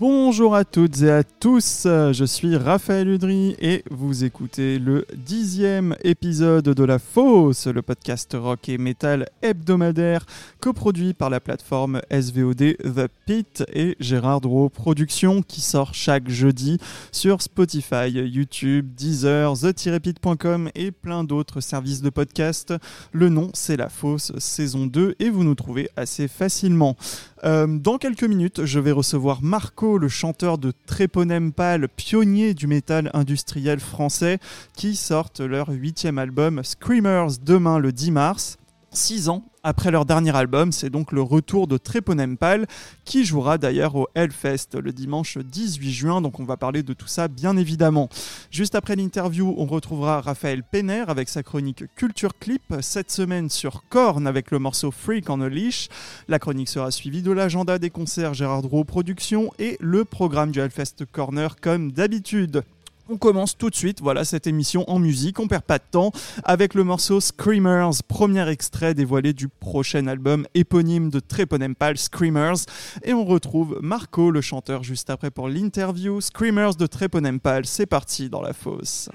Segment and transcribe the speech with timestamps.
[0.00, 5.94] Bonjour à toutes et à tous, je suis Raphaël Udry et vous écoutez le dixième
[6.02, 10.26] épisode de La Fosse, le podcast rock et metal hebdomadaire
[10.58, 16.78] coproduit par la plateforme SVOD The Pit et Gérard Drouot Productions qui sort chaque jeudi
[17.12, 22.74] sur Spotify, YouTube, Deezer, the-pit.com et plein d'autres services de podcast.
[23.12, 26.96] Le nom c'est La Fosse saison 2 et vous nous trouvez assez facilement.
[27.44, 32.66] Euh, dans quelques minutes, je vais recevoir Marco, le chanteur de Tréponème Pâle, pionnier du
[32.66, 34.38] métal industriel français,
[34.74, 38.56] qui sortent leur huitième album Screamers demain le 10 mars.
[38.90, 42.66] Six ans après leur dernier album, c'est donc le retour de Tréponempal
[43.04, 47.06] qui jouera d'ailleurs au Hellfest le dimanche 18 juin, donc on va parler de tout
[47.06, 48.10] ça bien évidemment.
[48.50, 53.84] Juste après l'interview, on retrouvera Raphaël Penner avec sa chronique Culture Clip, cette semaine sur
[53.88, 55.88] Korn avec le morceau Freak on a Leash.
[56.28, 60.60] La chronique sera suivie de l'agenda des concerts Gérard Drouot Productions et le programme du
[60.60, 62.62] Hellfest Corner comme d'habitude.
[63.10, 66.10] On commence tout de suite, voilà cette émission en musique, on perd pas de temps,
[66.42, 72.64] avec le morceau Screamers, premier extrait dévoilé du prochain album éponyme de Treponempal, Screamers,
[73.02, 76.22] et on retrouve Marco, le chanteur, juste après pour l'interview.
[76.22, 79.10] Screamers de Treponempal, c'est parti dans la fosse.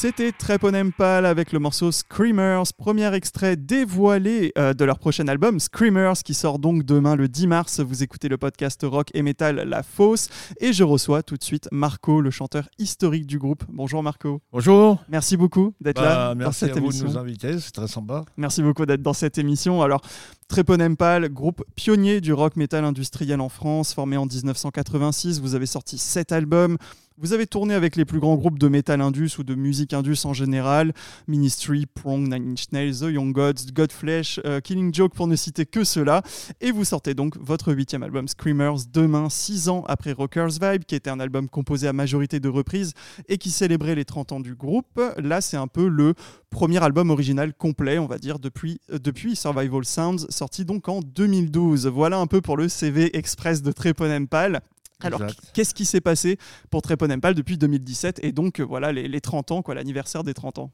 [0.00, 6.18] C'était Treponempal avec le morceau Screamers, premier extrait dévoilé euh, de leur prochain album Screamers
[6.24, 7.80] qui sort donc demain le 10 mars.
[7.80, 10.28] Vous écoutez le podcast rock et metal La Fosse
[10.60, 13.64] et je reçois tout de suite Marco, le chanteur historique du groupe.
[13.68, 14.40] Bonjour Marco.
[14.52, 15.02] Bonjour.
[15.08, 17.06] Merci beaucoup d'être Bah, là dans merci cette à vous émission.
[17.06, 18.24] de nous inviter, c'est très sympa.
[18.36, 19.82] Merci beaucoup d'être dans cette émission.
[19.82, 20.02] Alors,
[20.46, 25.40] Treponempal, groupe pionnier du rock metal industriel en France, formé en 1986.
[25.40, 26.78] Vous avez sorti 7 albums.
[27.20, 30.24] Vous avez tourné avec les plus grands groupes de metal indus ou de musique indus
[30.24, 30.92] en général.
[31.26, 35.66] Ministry, Prong, Nine Inch Nails, The Young Gods, Godflesh, euh, Killing Joke pour ne citer
[35.66, 36.22] que cela.
[36.60, 40.94] Et vous sortez donc votre huitième album Screamers demain, 6 ans après Rockers Vibe, qui
[40.94, 42.92] était un album composé à majorité de reprises
[43.28, 45.00] et qui célébrait les 30 ans du groupe.
[45.16, 46.14] Là, c'est un peu le
[46.50, 51.00] premier album original complet, on va dire, depuis, euh, depuis Survival Sounds, sorti donc en
[51.00, 51.88] 2012.
[51.88, 54.62] Voilà un peu pour le CV express de Treponempal.
[55.02, 55.20] Alors,
[55.52, 56.38] qu'est-ce qui s'est passé
[56.70, 60.34] pour Treponempal depuis 2017 et donc euh, voilà les, les 30 ans, quoi, l'anniversaire des
[60.34, 60.70] 30 ans?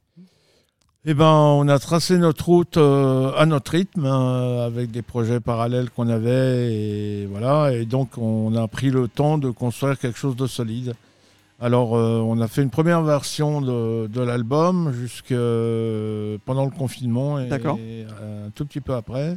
[1.07, 5.39] Eh ben, on a tracé notre route euh, à notre rythme, euh, avec des projets
[5.39, 7.73] parallèles qu'on avait, et voilà.
[7.75, 10.95] Et donc, on a pris le temps de construire quelque chose de solide.
[11.61, 15.35] Alors, euh, on a fait une première version de, de l'album jusque
[16.47, 19.37] pendant le confinement et un tout petit peu après,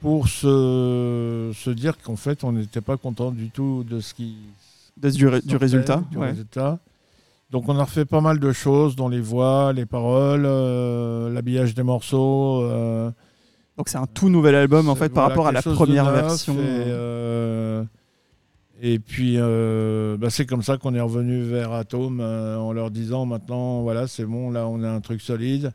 [0.00, 4.36] pour se, se dire qu'en fait, on n'était pas content du tout de ce qui
[4.96, 6.28] de- du, ré- du sortait, résultat du ouais.
[6.28, 6.78] résultat.
[7.50, 11.74] Donc on a refait pas mal de choses, dont les voix, les paroles, euh, l'habillage
[11.74, 12.62] des morceaux.
[12.64, 13.10] euh,
[13.76, 16.54] Donc c'est un tout nouvel album en fait par rapport à la première version.
[16.54, 17.84] Et, euh,
[18.82, 23.82] et puis bah, c'est comme ça qu'on est revenu vers Atom en leur disant maintenant
[23.82, 25.72] voilà c'est bon là on a un truc solide,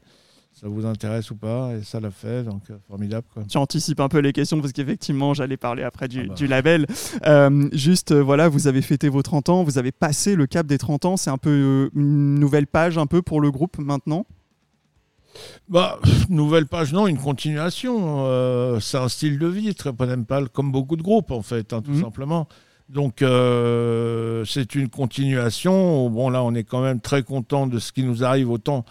[0.62, 3.44] ça vous intéresse ou pas et ça l'a fait donc euh, formidable quoi.
[3.50, 6.34] Tu anticipes un peu les questions parce qu'effectivement, j'allais parler après du, Ah bah.
[6.36, 6.86] du label.
[7.26, 10.68] Euh, juste, euh, voilà, vous avez fêté vos 30 ans, vous avez passé le cap
[10.68, 11.18] des 30 ans.
[11.18, 14.26] C'est un peu une nouvelle page un peu pour le groupe maintenant?
[15.70, 15.98] Bah,
[16.30, 18.26] nouvelle page, non, une continuation.
[18.28, 21.82] Euh, c'est un style de vie, très Ponempal, comme beaucoup de groupes, en fait, hein,
[21.82, 22.02] tout Mhm.
[22.02, 22.48] simplement.
[22.90, 26.10] Donc, euh, c'est une continuation.
[26.10, 28.84] Bon, là, on est quand même très content de ce qui nous arrive, autant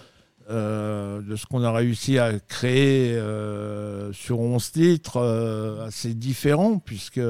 [0.51, 6.79] euh, de ce qu'on a réussi à créer euh, sur 11 titres, euh, assez différents,
[6.79, 7.21] puisque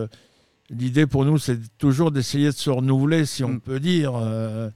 [0.70, 3.61] l'idée pour nous, c'est toujours d'essayer de se renouveler, si on Mhm.
[3.61, 4.12] peut dire.
[4.17, 4.70] euh,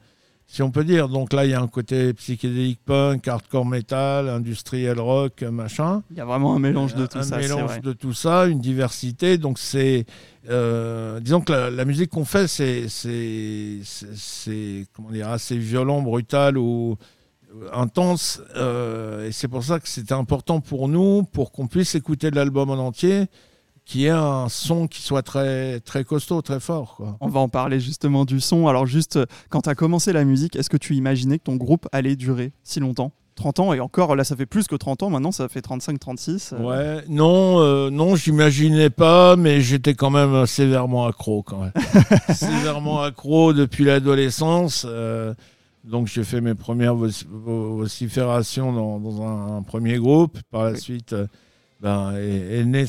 [0.47, 1.09] si on peut dire.
[1.09, 6.03] Donc là, il y a un côté psychédélique punk, hardcore metal, industriel rock, machin.
[6.13, 7.37] Il y a vraiment un mélange de Un- tout un ça.
[7.41, 7.81] c'est mélange vrai.
[7.81, 9.37] de tout ça, une diversité.
[9.39, 10.05] Donc c'est,
[10.47, 16.97] disons que la, la musique qu'on fait, c'est, c'est, comment dire, assez violent, brutal ou
[17.73, 18.43] intense.
[18.57, 22.71] Euh, et c'est pour ça que c'était important pour nous, pour qu'on puisse écouter l'album
[22.71, 23.27] en entier,
[23.85, 26.97] qui ait un son qui soit très, très costaud, très fort.
[26.97, 27.17] Quoi.
[27.21, 28.67] On va en parler justement du son.
[28.67, 31.57] Alors juste, euh, quand tu as commencé la musique, est-ce que tu imaginais que ton
[31.57, 33.13] groupe allait durer si longtemps?
[33.37, 36.55] 30 ans et encore, là ça fait plus que 30 ans, maintenant ça fait 35-36.
[36.55, 41.73] Ouais, non, euh, non, j'imaginais pas, mais j'étais quand même sévèrement accro quand même.
[42.33, 44.87] sévèrement accro depuis l'adolescence.
[45.85, 50.39] Donc j'ai fait mes premières voc- vo- vociférations dans, dans un, un premier groupe.
[50.51, 50.79] Par la Oui.
[50.81, 51.27] suite, euh,
[51.81, 52.87] ben, est, est né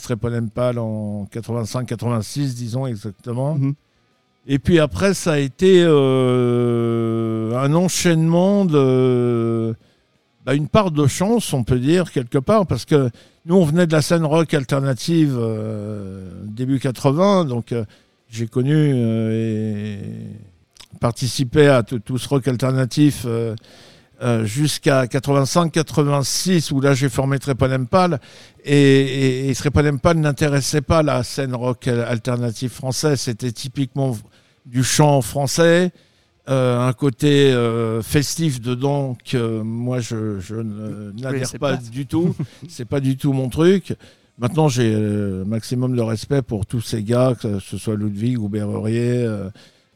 [0.77, 3.55] en 85-86, disons exactement.
[3.55, 3.73] Mhm.
[4.47, 9.75] Et puis après, ça a été euh, un enchaînement de.
[10.45, 13.09] bah, une part de chance, on peut dire, quelque part, parce que
[13.47, 17.85] nous, on venait de la scène rock alternative euh, début 80, donc euh,
[18.29, 19.97] j'ai connu et
[20.99, 23.55] participé à tout, tout ce rock alternatif euh,
[24.21, 28.19] euh, jusqu'à 85-86, où là j'ai formé Treponempal,
[28.63, 34.15] et, et, et Treponempal n'intéressait pas la scène rock alternative française, c'était typiquement
[34.65, 35.91] du chant français,
[36.47, 42.35] euh, un côté euh, festif dedans que moi je, je n'adhère pas pas- du tout.
[42.69, 43.95] c'est pas du tout mon truc.
[44.37, 44.93] Maintenant, j'ai
[45.45, 49.25] maximum de respect pour tous ces gars, que ce soit Ludwig ou Berrerier,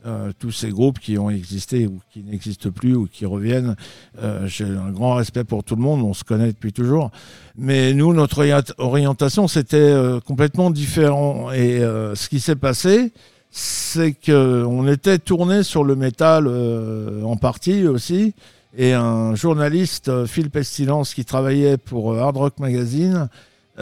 [0.05, 3.75] euh, tous ces groupes qui ont existé ou qui n'existent plus ou qui reviennent.
[4.21, 7.11] Euh, j'ai un grand respect pour tout le monde, on se connaît depuis toujours.
[7.57, 11.51] Mais nous, notre orient- orientation, c'était euh, complètement différent.
[11.51, 13.11] Et ce qui s'est passé,
[13.51, 18.33] c'est qu'on était tourné sur le métal en partie aussi.
[18.77, 23.27] Et un journaliste, Phil Pestilence, qui travaillait pour Hard Rock Magazine,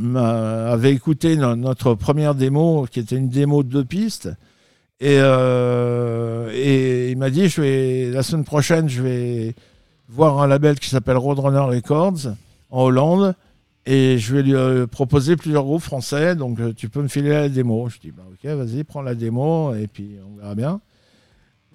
[0.00, 4.30] m'a- avait écouté no- notre première démo, qui était une démo de deux pistes.
[5.00, 7.42] Et, euh, et il m'a dit,
[8.12, 9.54] la semaine prochaine, je vais
[10.08, 12.34] voir un label qui s'appelle Roadrunner Records
[12.70, 13.34] en Hollande.
[13.86, 17.30] Et je vais lui euh, proposer plusieurs groupes français, donc euh, tu peux me filer
[17.30, 17.88] la démo.
[17.88, 20.80] Je dis, bah, ok, vas-y, prends la démo, et puis on verra bien.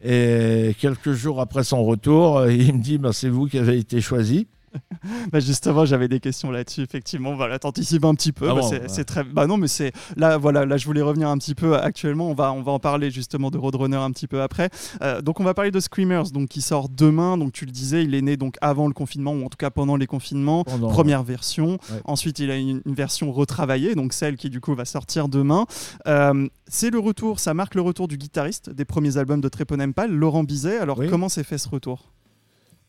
[0.03, 4.00] Et quelques jours après son retour, il me dit bah, c'est vous qui avez été
[4.00, 4.48] choisi.
[5.34, 6.82] Bah justement, j'avais des questions là-dessus.
[6.82, 8.50] Effectivement, voilà, t'anticipes un petit peu.
[8.50, 9.03] Ah Bah, bon, c'est ouais.
[9.03, 9.24] très.
[9.25, 11.75] Bah non, mais c'est là, voilà, là, je voulais revenir un petit peu.
[11.75, 14.70] Actuellement, on va, on va en parler justement de Roadrunner un petit peu après.
[15.01, 17.38] Euh, donc, on va parler de Screamers, donc qui sort demain.
[17.38, 19.70] Donc, tu le disais, il est né donc avant le confinement ou en tout cas
[19.70, 20.63] pendant les confinements.
[20.63, 21.72] Pendant- Première version.
[21.74, 22.01] Ouais.
[22.06, 25.65] Ensuite, il a une, une version retravaillée, donc celle qui du coup va sortir demain.
[26.08, 30.12] Euh, c'est le retour, ça marque le retour du guitariste des premiers albums de Treponempal,
[30.12, 30.77] Laurent Bizet.
[30.77, 31.08] Alors, Oui.
[31.10, 32.12] comment s'est fait ce retour?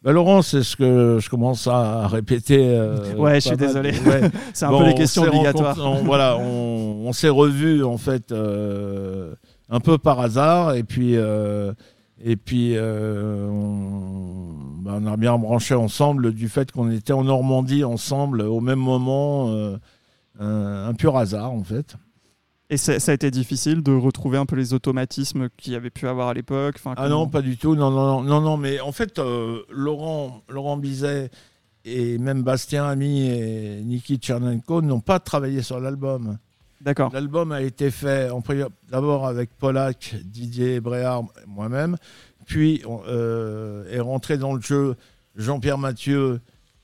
[0.04, 2.58] Bah, Laurent, c'est ce que je commence à répéter.
[2.61, 3.92] euh, Ouais, je suis désolé.
[4.06, 4.30] Ouais.
[4.52, 5.78] C'est un Bon, peu les on questions obligatoires.
[5.80, 9.34] on- voilà, on, on s'est revus en fait euh,
[9.70, 11.73] un peu par hasard et puis euh,
[12.23, 17.84] et puis on, bah, on a bien branché ensemble du fait qu'on était en Normandie
[17.84, 19.50] ensemble au même moment,
[20.38, 21.96] un, un pur hasard en fait.
[22.71, 26.09] Et ça, a été difficile de retrouver un peu les automatismes qu'il y avait pu
[26.09, 26.76] avoir à l'époque.
[26.78, 27.75] Enfin, Ah non, pas du tout.
[27.75, 31.30] Non, non, non, non, non, mais en fait, euh, Laurent, Laurent Bizet
[31.85, 36.38] et même Bastien Ami et Niki Tchernenko n'ont pas travaillé sur l'album.
[36.80, 37.11] D'accord.
[37.12, 38.30] L'album a été fait
[38.90, 41.97] d'abord avec Polak, Didier Bréard, moi-même,
[42.47, 44.97] puis euh, est rentré dans le jeu
[45.37, 46.40] Jean-Pierre Mathieu,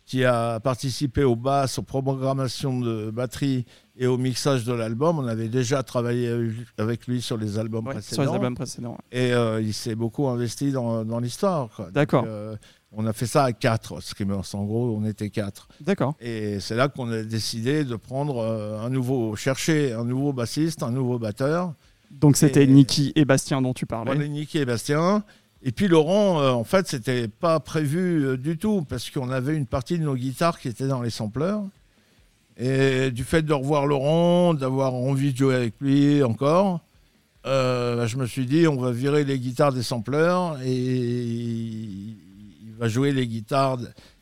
[0.06, 3.64] qui a participé aux basses, aux programmations de batterie
[4.00, 5.18] et au mixage de l'album.
[5.20, 6.34] On avait déjà travaillé
[6.78, 8.22] avec lui sur les albums Ouais, précédents.
[8.22, 8.92] sur les albums précédents.
[9.12, 9.18] ouais.
[9.28, 11.68] Et euh, il s'est beaucoup investi dans, dans l'histoire.
[11.92, 12.24] D'accord.
[12.26, 12.56] euh,
[12.92, 14.42] on a fait ça à quatre Screamers.
[14.54, 15.68] En gros, on était quatre.
[15.80, 16.14] D'accord.
[16.20, 20.82] Et c'est là qu'on a décidé de prendre euh, un nouveau, chercher un nouveau bassiste,
[20.82, 21.74] un nouveau batteur.
[22.10, 24.12] Donc c'était Niki et Bastien dont tu parlais.
[24.12, 25.22] Voilà, Niki et Bastien.
[25.62, 29.54] Et puis Laurent, euh, en fait, c'était pas prévu euh, du tout parce qu'on avait
[29.54, 31.62] une partie de nos guitares qui étaient dans les sampleurs.
[32.60, 36.80] Et du fait de revoir Laurent, d'avoir envie de jouer avec lui encore,
[37.46, 42.88] euh, je me suis dit, on va virer les guitares des sampleurs et il va
[42.88, 43.78] jouer les guitares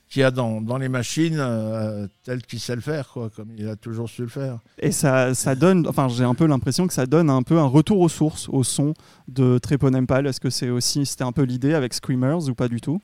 [0.09, 3.69] qu'il y a dans, les machines euh, telles qu'il sait le faire, quoi, comme il
[3.69, 4.59] a toujours su le faire.
[4.79, 7.67] Et ça, ça donne, enfin j'ai un peu l'impression que ça donne un peu un
[7.67, 8.95] retour aux sources, au son
[9.27, 10.29] de Treponempal.
[10.29, 13.01] Est-ce que c'est aussi, c'était un peu l'idée avec Screamers ou pas du tout?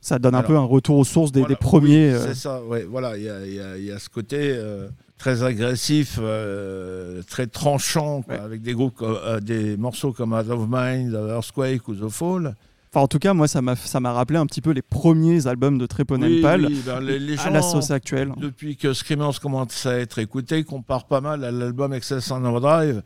[0.00, 2.08] Ça donne un Alors, peu un retour aux sources des, Voilà, des premiers.
[2.10, 4.88] oui, euh, C'est ça, ouais, voilà, il y a, y y ce côté euh,
[5.18, 8.40] très agressif, euh, très tranchant, quoi, Ouais.
[8.40, 12.54] avec des groupes, euh, des morceaux comme Out of Mind, Earthquake ou The Fall.
[12.90, 15.46] Enfin, en tout cas, moi, ça m'a, ça m'a rappelé un petit peu les premiers
[15.46, 18.32] albums de Treponempal Oui, oui, ben, les, les à la sauce actuelle.
[18.38, 23.02] depuis que Screamers commence à être écouté, compare pas mal à l'album Excess on Overdrive,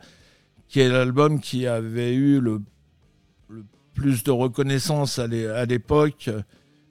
[0.69, 2.61] qui est l'album qui avait eu le,
[3.49, 6.29] le plus de reconnaissance à l'époque,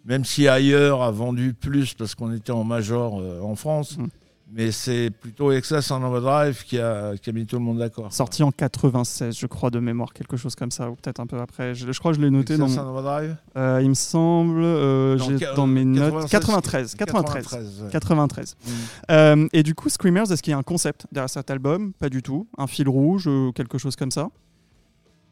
[0.04, 3.99] même si ailleurs a vendu plus parce qu'on était en major euh, en France.
[3.99, 4.06] Mm.
[4.54, 8.12] Mais c'est plutôt Excess on Overdrive qui a, qui a mis tout le monde d'accord.
[8.12, 11.40] Sorti en 96, je crois, de mémoire, quelque chose comme ça, ou peut-être un peu
[11.40, 11.75] après.
[11.75, 12.66] Je, je crois que je l'ai noté dans.
[12.66, 13.37] Excess mon- on Overdrive?
[13.56, 16.28] Euh, il me semble, euh, j'ai dans mes notes.
[16.28, 17.44] 96, 93, 93.
[17.44, 17.90] 93, ouais.
[17.90, 18.56] 93.
[18.62, 18.71] Mm.
[19.11, 21.94] Euh, et du coup, Screamers, est-ce qu'il y a un concept derrière cet album?
[21.99, 22.47] Pas du tout.
[22.59, 24.28] Un fil rouge ou quelque chose comme ça?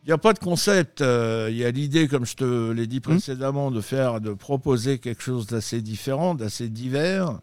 [0.04, 1.00] Il n'y a pas de concept.
[1.02, 4.98] euh, Il y a l'idée, comme je te l'ai dit précédemment, de faire, de proposer
[4.98, 7.38] quelque chose d'assez différent, d'assez divers.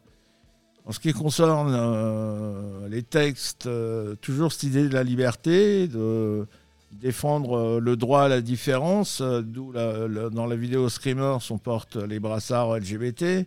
[0.85, 6.47] En ce qui concerne euh, les textes, euh, toujours cette idée de la liberté, de
[6.93, 11.57] défendre le droit à la différence, euh, d'où la- la- dans la vidéo Screamers, on
[11.57, 13.45] porte les brassards LGBT.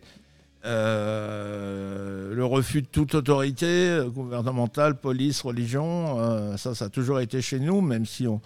[0.63, 7.81] Le refus de toute autorité gouvernementale, police, religion, ça, ça a toujours été chez nous,
[7.81, 8.39] même si on,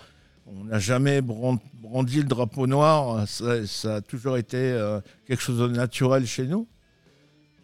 [0.48, 5.42] on n'a jamais bran- brandi le drapeau noir, ça, ça a toujours été euh, quelque
[5.42, 6.68] chose de naturel chez nous.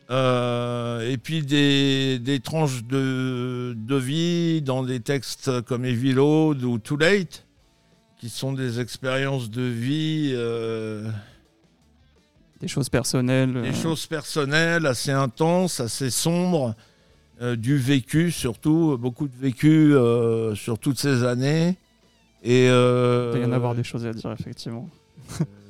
[0.10, 6.64] Euh, et puis des, des tranches de, de vie dans des textes comme Evil Ode
[6.64, 7.46] ou Too Late,
[8.20, 11.10] qui sont des expériences de vie, euh,
[12.60, 16.76] Des choses personnelles des choses personnelles assez intenses, assez sombres,
[17.58, 19.96] du vécu surtout, beaucoup de vécu
[20.56, 21.76] sur toutes ces années.
[22.44, 24.90] Et euh, Il doit y en avoir des choses à dire, effectivement.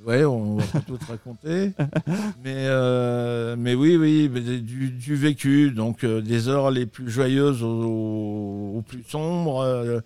[0.06, 1.74] Ouais, on va pas tout te raconter.
[2.44, 4.30] mais, euh, mais oui, oui,
[4.62, 5.72] du, du vécu.
[5.72, 10.00] Donc, euh, des heures les plus joyeuses aux, aux plus sombres, euh,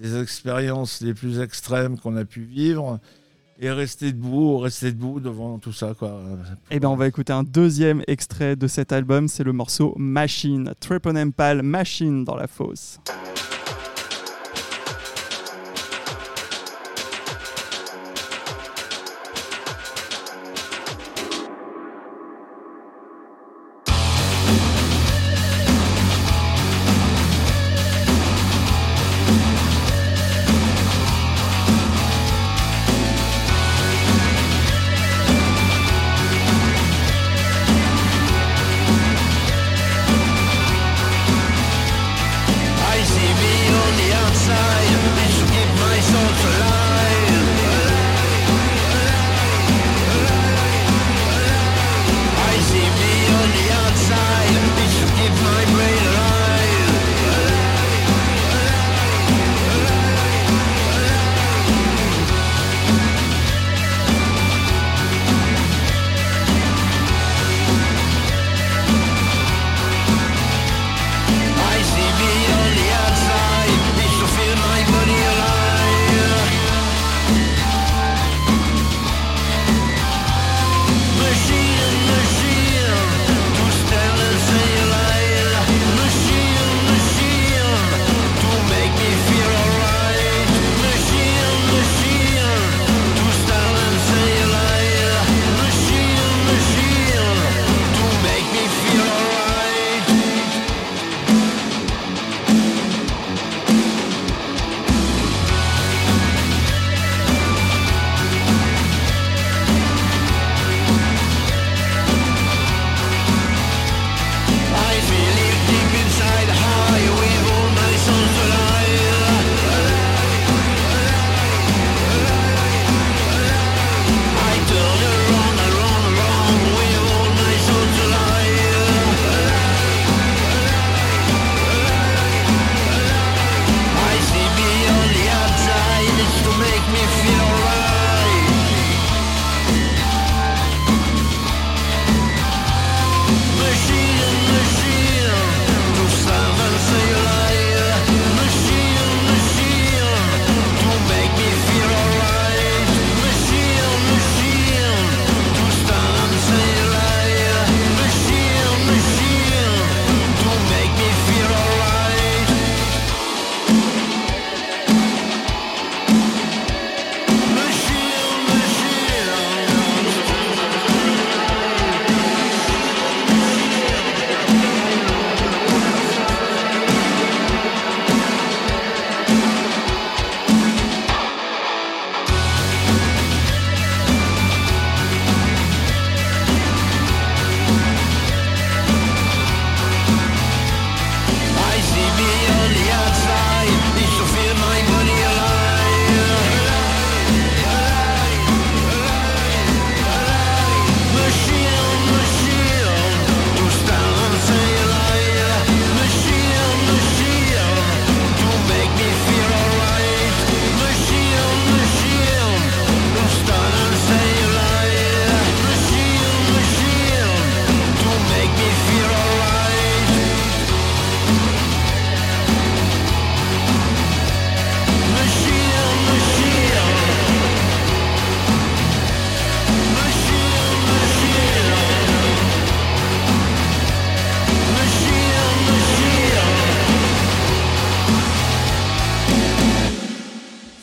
[0.00, 2.98] des expériences les plus extrêmes qu'on a pu vivre.
[3.60, 6.20] Et rester debout, rester debout devant tout ça, quoi.
[6.70, 9.28] Eh bien, on va écouter un deuxième extrait de cet album.
[9.28, 10.72] C'est le morceau Machine.
[10.80, 12.98] Treponempal Machine dans la fosse.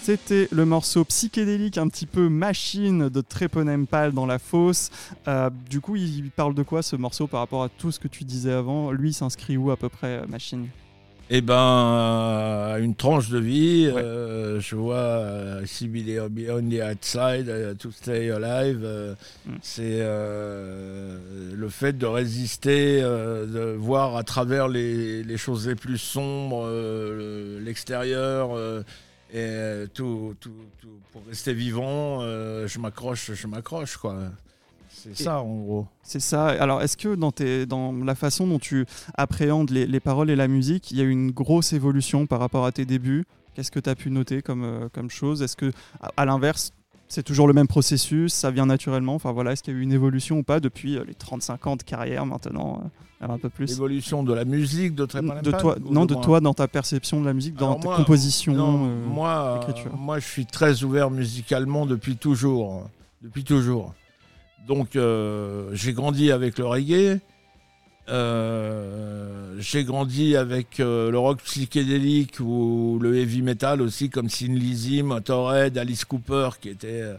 [0.10, 4.90] C'était le morceau psychédélique un petit peu machine de Treponempal dans la fosse.
[5.28, 8.08] Euh, du coup, il parle de quoi ce morceau par rapport à tout ce que
[8.08, 8.90] tu disais avant?
[8.92, 10.66] Lui, s'inscrit où à peu près, euh, machine?
[11.30, 13.88] Eh ben, euh, une tranche de vie.
[13.94, 14.02] Ouais.
[14.02, 18.80] euh, je vois euh, There Beyond the Outside, To Stay Alive.
[19.46, 19.52] Mm.
[19.62, 26.66] C'est le fait de résister, de voir à travers les, les choses les plus sombres,
[26.66, 28.50] le- l'extérieur.
[29.34, 34.16] Et tout, tout, tout- pour rester vivant, euh, je m'accroche, je m'accroche, quoi.
[34.92, 35.88] C'est ça, en gros.
[36.04, 36.48] C'est ça.
[36.48, 40.36] Alors, est-ce que dans, tes, dans la façon dont tu appréhendes les, les paroles et
[40.36, 43.26] la musique, il y a eu une grosse évolution par rapport à tes débuts?
[43.54, 45.42] Qu'est-ce que tu as pu noter comme, euh, comme chose?
[45.42, 46.72] Est-ce que, à, à l'inverse,
[47.10, 49.84] c'est toujours le même processus Ça vient naturellement Enfin voilà, est-ce qu'il y a eu
[49.84, 52.82] une évolution ou pas depuis euh, les 35 ans de carrière maintenant
[53.22, 56.40] euh, Un peu plus L'évolution de la musique de très de toi, non, de toi
[56.40, 58.54] dans ta perception de la musique, dans Alors ta moi- composition.
[58.54, 59.60] Non, euh, moi,
[59.98, 62.88] moi, je suis très ouvert musicalement depuis toujours.
[63.22, 63.94] Depuis toujours.
[64.68, 67.20] Donc, euh, j'ai grandi avec le reggae.
[68.10, 74.54] Euh, j'ai grandi avec euh, le rock psychédélique ou le heavy metal aussi, comme Sin
[74.54, 77.14] Lizzy, Motorhead, Alice Cooper, qui étaient.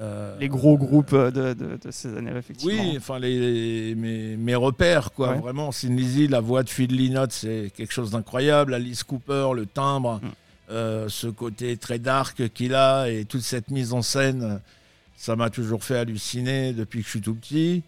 [0.00, 2.82] euh, les gros groupes de, de- de ces années, effectivement.
[2.82, 5.38] oui, enfin les, mes, mes repères quoi, Ouais.
[5.38, 5.72] vraiment.
[5.72, 8.74] Sin Lizzy, la voix de Phil Lynott, c'est quelque chose d'incroyable.
[8.74, 11.08] Alice Cooper, le timbre, Mm.
[11.08, 14.60] ce côté très dark qu'il a et toute cette mise en scène,
[15.16, 17.82] ça m'a toujours fait halluciner depuis que je suis tout petit.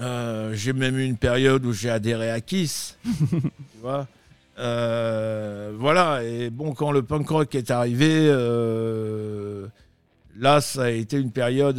[0.00, 4.06] Euh, j'ai même eu une période où j'ai adhéré à Kiss, tu vois.
[4.58, 9.66] Euh, voilà, et bon, quand le punk rock est arrivé, euh,
[10.36, 11.78] là, ça a été une période.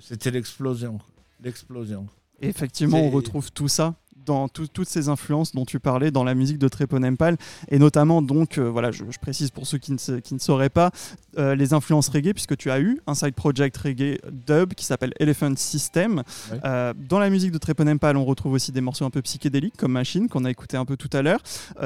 [0.00, 0.98] C'était l'explosion.
[1.42, 2.06] L'explosion.
[2.40, 3.94] Effectivement, on retrouve tout ça
[4.28, 7.36] dans tout- toutes ces influences dont tu parlais dans la musique de Treponempal
[7.68, 10.38] et notamment donc euh, voilà je, je précise pour ceux qui ne, sa- qui ne
[10.38, 10.90] sauraient pas
[11.38, 15.12] euh, les influences reggae puisque tu as eu un side project reggae dub qui s'appelle
[15.18, 16.22] Elephant System.
[16.52, 16.58] Ouais.
[16.64, 19.92] Euh, dans la musique de Treponempal on retrouve aussi des morceaux un peu psychédéliques comme
[19.92, 21.40] Machine qu'on a écouté un peu tout à l'heure.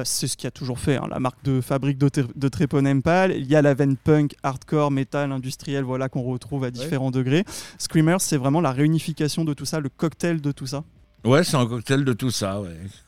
[0.05, 3.47] C'est ce qui a toujours fait hein, la marque de fabrique de, de Treponempal il
[3.47, 7.45] y a la veine punk hardcore metal industriel voilà qu'on retrouve à différents degrés.
[7.79, 10.83] Screamers c'est vraiment la réunification de tout ça le cocktail de tout ça
[11.25, 12.61] Ouais, c'est un cocktail de tout ça.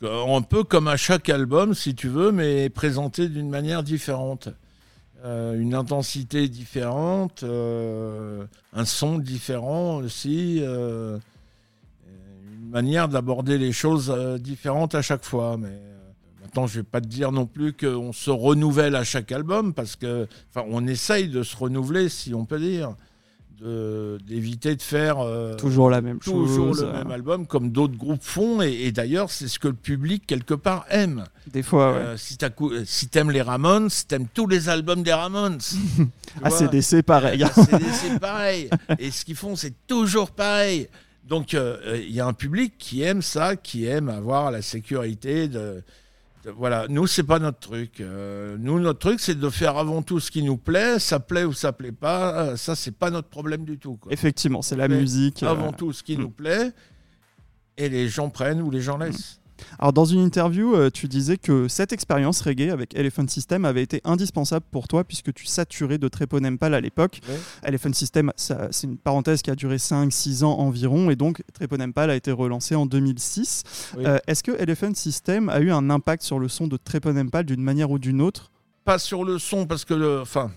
[0.03, 4.50] Un peu comme à chaque album, si tu veux, mais présenté d'une manière différente.
[5.24, 11.18] Euh, une intensité différente, euh, un son différent aussi, euh,
[12.62, 15.57] une manière d'aborder les choses euh, différentes à chaque fois.
[15.57, 15.98] Mais euh,
[16.42, 19.96] maintenant, je vais pas te dire non plus qu'on se renouvelle à chaque album, parce
[19.96, 22.94] que, enfin, on essaye de se renouveler, si on peut dire,
[23.61, 27.97] d'éviter de faire euh, toujours la même toujours chose le euh, même album comme d'autres
[27.97, 31.25] groupes font et, et d'ailleurs c'est ce que le public quelque part aime.
[31.53, 31.99] des fois ouais.
[31.99, 35.59] Euh, si euh, si t'aimes les Ramones, t'aimes tous les albums des Ramones.
[36.43, 38.69] ACDC pareil ACDC, c'est pareil.
[38.99, 40.88] Et ce qu'ils font, c'est toujours pareil.
[41.29, 45.49] Donc euh, il y a un public qui aime ça, qui aime avoir la sécurité
[45.49, 45.83] de-
[46.57, 46.87] voilà.
[46.88, 48.00] Nous c'est pas notre truc.
[48.00, 50.98] Euh, nous notre truc c'est de faire avant tout ce qui nous plaît.
[50.98, 52.35] Ça plaît ou ça plaît pas.
[52.50, 53.96] euh, Ça c'est pas notre problème du tout.
[53.96, 56.72] quoi effectivement c'est la musique euh, avant tout ce qui nous plaît.
[57.76, 59.40] et les gens prennent ou les gens laissent.
[59.79, 63.83] Alors, dans une interview, euh, tu disais que cette expérience reggae avec Elephant System avait
[63.83, 67.20] été indispensable pour toi puisque tu saturais de Treponempal à l'époque.
[67.29, 67.38] Ouais.
[67.64, 72.16] Elephant System, c'est une parenthèse qui a duré 5-6 ans environ et donc Treponempal a
[72.16, 73.62] été relancé en 2006.
[73.96, 74.05] Oui.
[74.07, 77.62] Euh, Est-ce que Elephant System a eu un impact sur le son de Treponempal d'une
[77.62, 78.50] manière ou d'une autre?
[78.85, 80.50] Pas sur le son, parce que le, enfin,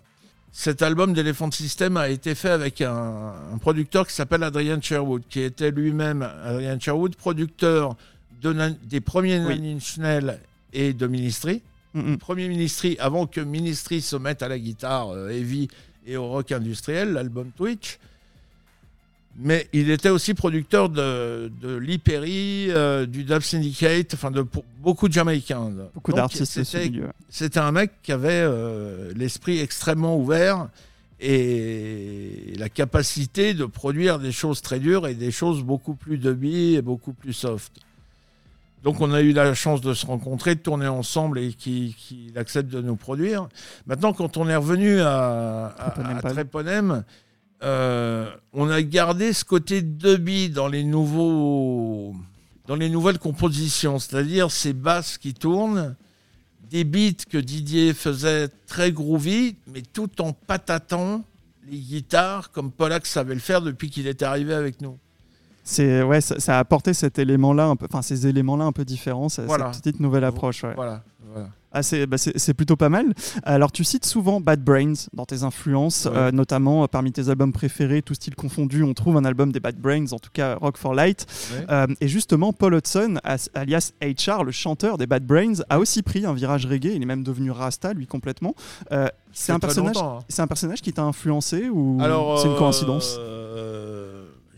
[0.51, 5.23] cet album d'Elephant System a été fait avec un, un producteur qui s'appelle Adrian Sherwood,
[5.29, 7.95] qui était lui-même, Adrian Sherwood, producteur
[8.41, 9.59] de Nan- des premiers Oui.
[9.59, 10.39] Nine Inch Nails
[10.73, 11.61] et de Ministry.
[11.93, 12.17] Mm.
[12.17, 15.67] Premier Ministry, avant que Ministry se mette à la guitare euh, heavy
[16.05, 17.97] et au rock industriel, l'album Twitch.
[19.39, 24.41] Mais il était aussi producteur de, de Lee Perry, euh, du Dub Syndicate, enfin de
[24.41, 25.71] pour- beaucoup de Jamaïcains.
[25.93, 30.69] Beaucoup d'artistes c'était- un mec qui avait euh, l'esprit extrêmement ouvert
[31.19, 36.75] et la capacité de produire des choses très dures et des choses beaucoup plus dubby
[36.75, 37.71] et beaucoup plus soft.
[38.83, 42.37] Donc on a eu la chance de se rencontrer, de tourner ensemble et qu'il qu'il
[42.37, 43.47] accepte de nous produire.
[43.85, 47.03] Maintenant, quand on est revenu à, à, Treponem,
[47.63, 52.15] euh, on a gardé ce côté dubby dans les nouveaux,
[52.67, 55.95] dans les nouvelles compositions, c'est-à-dire ces basses qui tournent,
[56.69, 61.23] des beats que Didier faisait très groovy, mais tout en patatant
[61.69, 64.97] les guitares comme Pollack savait le faire depuis qu'il était arrivé avec nous.
[65.69, 69.73] C'est ouais, ça, ça a apporté cet élément-là, enfin ces éléments-là un peu différents, Voilà.
[69.73, 70.63] cette petite nouvelle approche.
[70.63, 70.73] ouais.
[70.75, 71.03] Voilà.
[71.33, 71.49] voilà.
[71.73, 73.13] Ah, c'est bah, c'est- plutôt pas mal.
[73.43, 76.17] Alors, tu cites souvent Bad Brains dans tes influences, Ouais.
[76.17, 79.59] euh, notamment euh, parmi tes albums préférés, tout style confondu, on trouve un album des
[79.59, 81.27] Bad Brains, en tout cas Rock for Light.
[81.53, 81.65] Ouais.
[81.69, 86.01] Euh, et justement, Paul Hudson, as- alias HR, le chanteur des Bad Brains, a aussi
[86.01, 86.93] pris un virage reggae.
[86.95, 88.55] Il est même devenu Rasta, lui, complètement.
[89.33, 89.97] C'est un personnage.
[89.97, 90.19] hein.
[90.39, 91.99] Un personnage qui t'a influencé ou
[92.41, 93.19] c'est une coïncidence?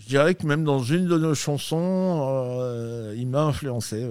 [0.09, 4.05] dirais que même dans une de nos chansons, euh, il m'a influencé,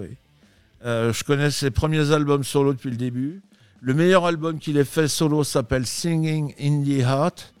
[0.85, 3.41] euh, je connais ses premiers albums solo depuis le début.
[3.81, 7.53] Le meilleur album qu'il ait fait solo s'appelle Singing in the Heart.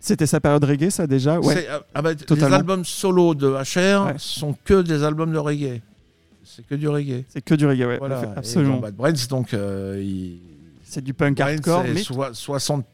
[0.00, 1.38] C'était sa période reggae, ça déjà?
[1.38, 1.66] Ouais.
[1.68, 4.14] Euh, ah bah, les albums solo de HR ouais.
[4.18, 5.80] sont que des albums de reggae.
[6.44, 7.24] C'est que du reggae.
[7.28, 7.98] C'est que du reggae, ouais.
[8.34, 8.78] Absolument.
[8.78, 9.54] Bad Brains, donc.
[10.84, 11.84] C'est du punk Brains hardcore.
[11.84, 12.02] Mais...
[12.32, 12.84] 60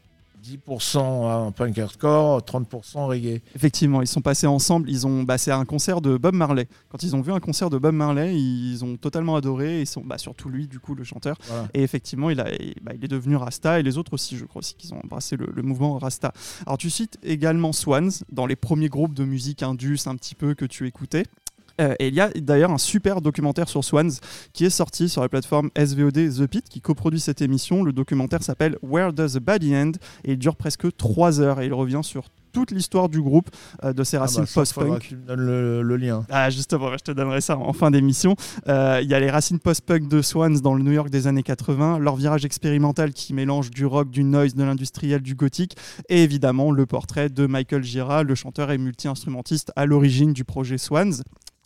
[0.47, 3.41] 10% hein, punk hardcore, 30% reggae.
[3.55, 4.91] Effectivement, ils sont passés ensemble.
[4.91, 6.69] Ils ont, bah, c'est un concert de Bob Marley.
[6.89, 9.81] Quand ils ont vu un concert de Bob Marley, ils ont totalement adoré.
[9.81, 11.37] Ils sont, bah, surtout lui, du coup, le chanteur.
[11.75, 12.47] Et effectivement, bah,
[12.95, 15.49] il, est devenu Rasta et les autres aussi, je crois aussi qu'ils ont embrassé le,
[15.53, 16.33] le, mouvement Rasta.
[16.67, 20.55] Alors, tu cites également Swans dans les premiers groupes de musique indus un petit peu
[20.55, 21.25] que tu écoutais.
[21.81, 24.11] Euh, et il y a d'ailleurs un super documentaire sur Swans
[24.53, 27.83] qui est sorti sur la plateforme SVOD The Pit qui coproduit cette émission.
[27.83, 29.93] Le documentaire s'appelle Where Does the Body End
[30.25, 33.51] et il dure presque 3 heures et il revient sur toute l'histoire du groupe,
[33.85, 35.01] euh, de ses Ah racines bah, faudra post-punk.
[35.03, 36.25] tu me donnes le, le lien.
[36.31, 38.35] Ah justement, je te donnerai ça en fin d'émission.
[38.67, 41.43] Euh, Il y a les racines post-punk de Swans dans le New York des années
[41.43, 45.77] 80, leur virage expérimental qui mélange du rock, du noise, de l'industriel, du gothique,
[46.09, 50.79] et évidemment le portrait de Michael Gira, le chanteur et multi-instrumentiste à l'origine du projet
[50.79, 51.13] Swans.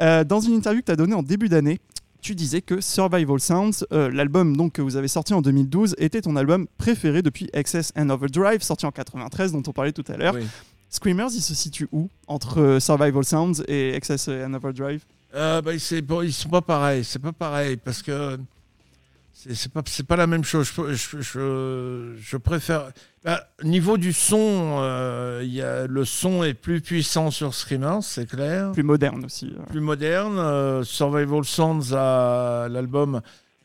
[0.00, 1.80] Euh, dans une interview que tu as donnée en début d'année,
[2.20, 6.20] tu disais que Survival Sounds, euh, l'album donc que vous avez sorti en 2012, était
[6.20, 10.16] ton album préféré depuis Excess and Overdrive, sorti en 93, dont on parlait tout à
[10.16, 10.34] l'heure.
[10.34, 10.46] Oui.
[10.88, 15.04] Screamers, il se situe où entre euh, Survival Sounds et Excess and Overdrive?
[15.34, 17.04] Euh, bah, c'est bon, ils sont pas pareils.
[17.04, 18.38] C'est pas pareil parce que
[19.54, 20.70] c'est pas c'est pas la même chose.
[20.74, 22.90] Je, je, je, je préfère.
[23.24, 28.26] bah, niveau du son, euh, y a, le son est plus puissant sur Screamers, c'est
[28.28, 28.72] clair.
[28.72, 29.52] Plus moderne aussi.
[29.58, 29.62] euh.
[29.64, 30.38] plus moderne.
[30.38, 33.20] Euh, Survival Sounds a l'album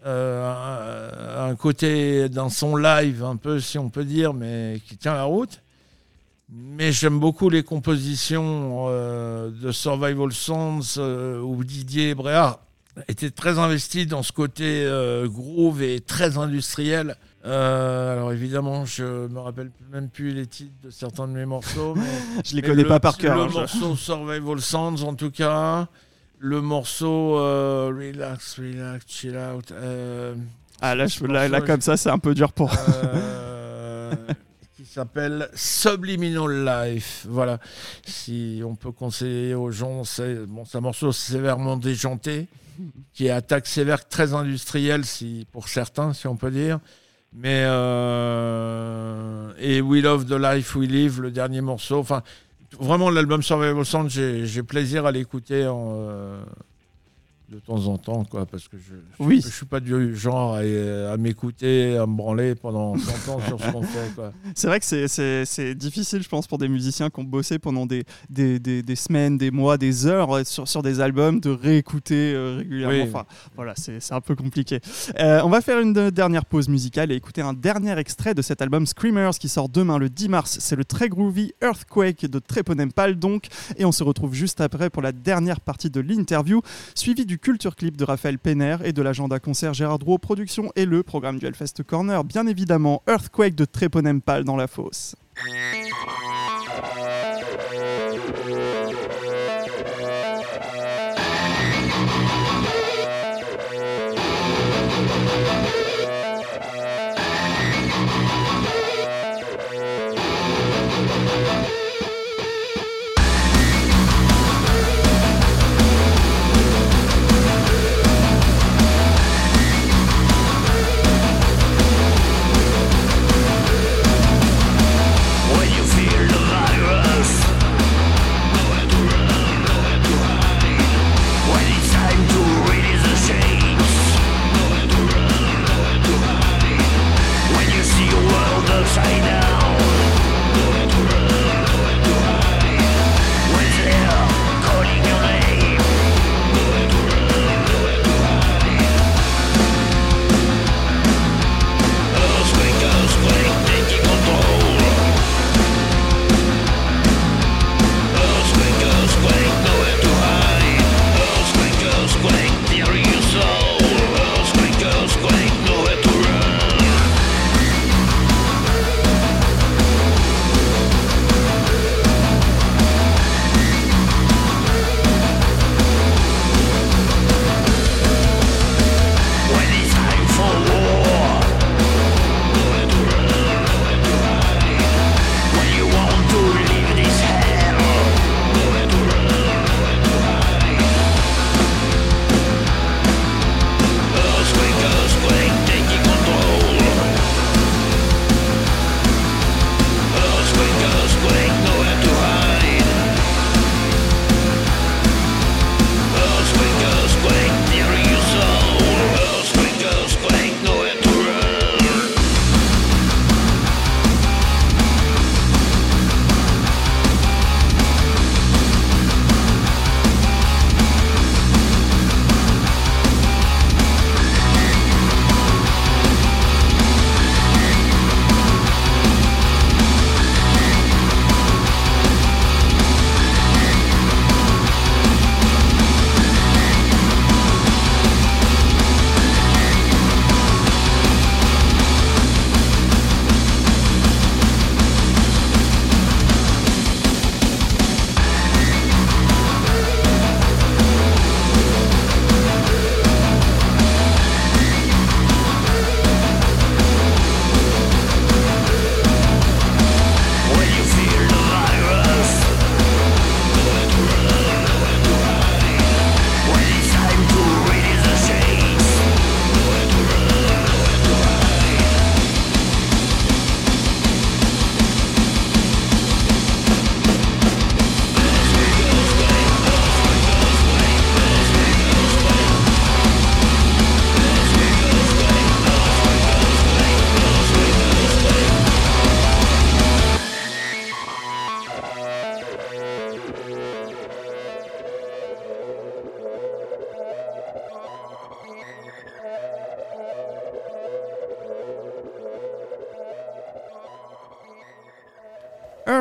[0.05, 5.13] euh, un, côté d'un son live un peu si on peut dire, mais qui tient
[5.13, 5.61] la route.
[6.53, 12.59] Mais j'aime beaucoup les compositions euh, de Survival Sounds où Didier Bréard
[13.07, 17.15] était très investi dans ce côté euh, groove et très industriel.
[17.45, 21.95] Euh, alors évidemment, je me rappelle même plus les titres de certains de mes morceaux.
[21.95, 23.35] mais- Je les connais le- pas par cœur.
[23.35, 25.87] Le hein, je- morceau Survival Sounds, en tout cas.
[26.39, 29.71] Le morceau euh, Relax, Relax, Chill Out.
[29.71, 30.35] euh,
[30.81, 32.71] Ah là, je- là, là, comme ça, c'est un peu dur pour.
[34.75, 37.25] qui s'appelle Subliminal Life.
[37.29, 37.59] Voilà.
[38.05, 42.47] Si on peut conseiller aux gens, c'est bon, c'est un morceau sévèrement déjanté,
[43.13, 46.79] qui est attaque sévère, très industriel si, pour certains, si on peut dire.
[47.33, 51.99] Mais euh, et We Love the Life We Live, le dernier morceau.
[51.99, 52.23] Enfin,
[52.79, 56.43] vraiment l'album Survival Sound, j'ai j'ai plaisir à l'écouter en, euh,
[57.51, 59.41] de temps en temps, quoi, parce que je, Oui.
[59.43, 60.59] je suis pas du genre à,
[61.11, 64.21] à m'écouter, à me branler pendant 100 ans sur ce qu'on fait.
[64.55, 68.05] C'est vrai que c'est- difficile, je pense, pour des musiciens qui ont bossé pendant des,
[68.29, 72.33] des, des- des semaines, des mois, des heures euh, sur, sur des albums, de réécouter
[72.33, 72.95] euh, régulièrement.
[72.95, 73.01] Oui.
[73.09, 74.79] Enfin, voilà, c'est un peu compliqué.
[75.19, 78.41] Euh, on va faire une de- dernière pause musicale et écouter un dernier extrait de
[78.41, 80.57] cet album Screamers qui sort demain le 10 mars.
[80.61, 83.47] C'est le très groovy Earthquake de Treponempal donc.
[83.77, 86.61] Et on se retrouve juste après pour la dernière partie de l'interview,
[86.95, 90.85] suivi du culture clip de Raphaël Penner et de l'agenda concert Gérard Drouot Productions et
[90.85, 92.23] le programme du Hellfest Corner.
[92.23, 95.15] Bien évidemment, Earthquake de Treponempal dans la fosse.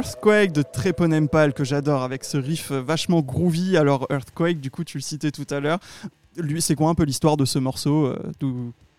[0.01, 3.77] Earthquake de Treponempal que j'adore avec ce riff vachement groovy.
[3.77, 5.79] Alors Earthquake, du coup tu le citais tout à l'heure.
[6.39, 8.17] Lui, c'est quoi un peu l'histoire de ce morceau euh,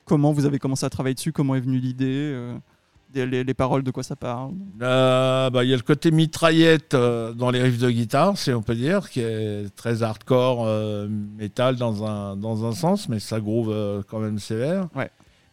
[0.05, 2.55] Comment vous avez commencé à travailler dessus Comment est venue l'idée euh,
[3.15, 4.51] les, les paroles, de quoi ça parle?
[4.79, 8.61] Euh, bah, Il y a le côté mitraillette dans les riffs de guitare, si on
[8.61, 10.67] peut dire, qui est très hardcore,
[11.09, 14.87] métal dans un, dans un sens, mais ça groove quand même sévère.
[14.95, 15.09] Ouais.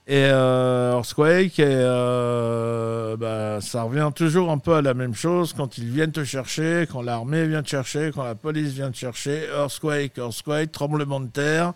[0.09, 5.53] Et euh, Earthquake, et euh, bah, ça revient toujours un peu à la même chose
[5.53, 8.97] quand ils viennent te chercher, quand l'armée vient te chercher, quand la police vient te
[8.97, 9.45] chercher.
[9.55, 11.75] Earthquake, Earthquake, tremblement de terre,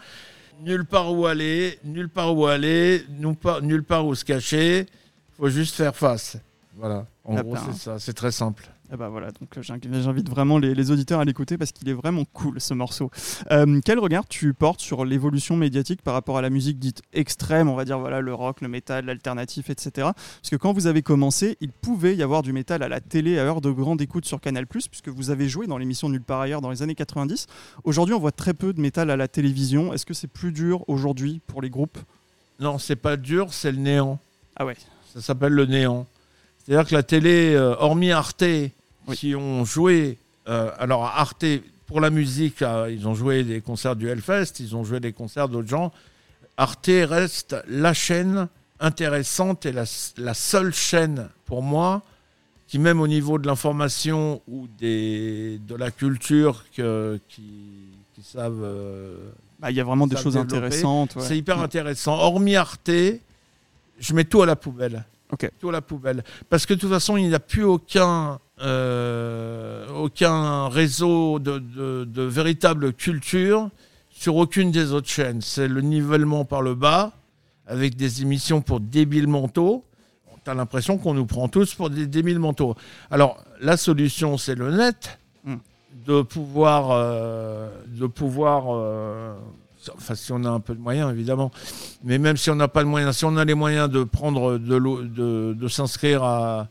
[0.62, 4.87] nulle part où aller, nulle part où aller, nulle part, nulle part où se cacher.
[5.37, 6.38] faut juste faire face.
[6.77, 8.64] Voilà, en gros, c'est ça, c'est très simple.
[8.95, 11.89] Eh ben voilà, donc euh, j'inv- j'invite vraiment les, les auditeurs à l'écouter parce qu'il
[11.89, 13.11] est vraiment cool ce morceau.
[13.51, 17.71] Euh, quel regard tu portes sur l'évolution médiatique par rapport à la musique dite extrême,
[17.71, 19.91] on va dire voilà le rock, le métal, l'alternatif, etc.
[20.15, 23.39] Parce que quand vous avez commencé, il pouvait y avoir du métal à la télé
[23.39, 26.43] à heure de grande écoute sur Canal+, puisque vous avez joué dans l'émission Nulle part
[26.43, 27.47] ailleurs dans les années 90.
[27.85, 29.95] Aujourd'hui, on voit très peu de métal à la télévision.
[29.95, 31.97] Est-ce que c'est plus dur aujourd'hui pour les groupes?
[32.61, 34.19] Non, c'est pas dur, c'est le néant.
[34.55, 34.77] Ah ouais.
[35.15, 36.07] Ça s'appelle le néant.
[36.59, 38.45] C'est-à-dire que la télé, euh, hormis Arte,
[39.09, 39.17] Oui.
[39.17, 41.45] qui ont joué, euh, alors à Arte,
[41.87, 45.12] pour la musique, euh, ils ont joué des concerts du Hellfest, ils ont joué des
[45.12, 45.93] concerts d'autres gens.
[46.57, 48.49] Arte reste la chaîne
[48.81, 49.85] intéressante et la,
[50.19, 52.03] la seule chaîne pour moi
[52.69, 57.43] qui, même au niveau de l'information ou des, de la culture, que- qui,
[58.15, 59.17] qui savent euh,
[59.61, 61.15] Bah, Il y a vraiment des choses intéressantes.
[61.17, 61.23] ouais.
[61.23, 61.62] c'est hyper Mm.
[61.62, 62.15] intéressant.
[62.15, 62.91] Hormis Arte,
[64.01, 65.05] je mets tout à la poubelle.
[65.33, 65.51] Ok.
[65.59, 66.23] Tout à la poubelle.
[66.51, 72.05] Parce que de toute façon, il n'y a plus aucun, euh, aucun réseau de, de-
[72.05, 73.68] de véritable culture
[74.11, 75.40] sur aucune des autres chaînes.
[75.40, 77.12] C'est le nivellement par le bas,
[77.66, 79.85] avec des émissions pour débiles mentaux.
[80.45, 82.75] Tu as l'impression qu'on nous prend tous pour des débiles mentaux.
[83.11, 85.18] Alors, la solution, c'est le net.
[85.45, 85.55] Mm.
[86.07, 86.90] De pouvoir.
[86.90, 89.35] euh, de pouvoir euh,
[89.97, 91.51] Enfin, si on a un peu de moyens, évidemment.
[92.05, 94.59] Mais même si on n'a pas de moyens, si on a les moyens de prendre
[94.59, 96.68] de l'eau, de, de s'inscrire à,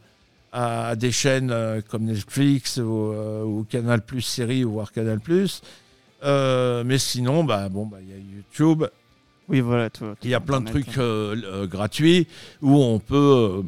[0.52, 5.19] à des chaînes euh, comme Netflix ou, euh, ou Canal Plus série ou voire Canal
[5.19, 5.62] Plus.
[6.24, 8.86] Euh, mais sinon, bah bon, bah il y a YouTube.
[9.52, 9.89] Oui, voilà.
[10.24, 12.28] Il y a plein de trucs euh, euh, gratuits
[12.62, 13.63] où on peut euh,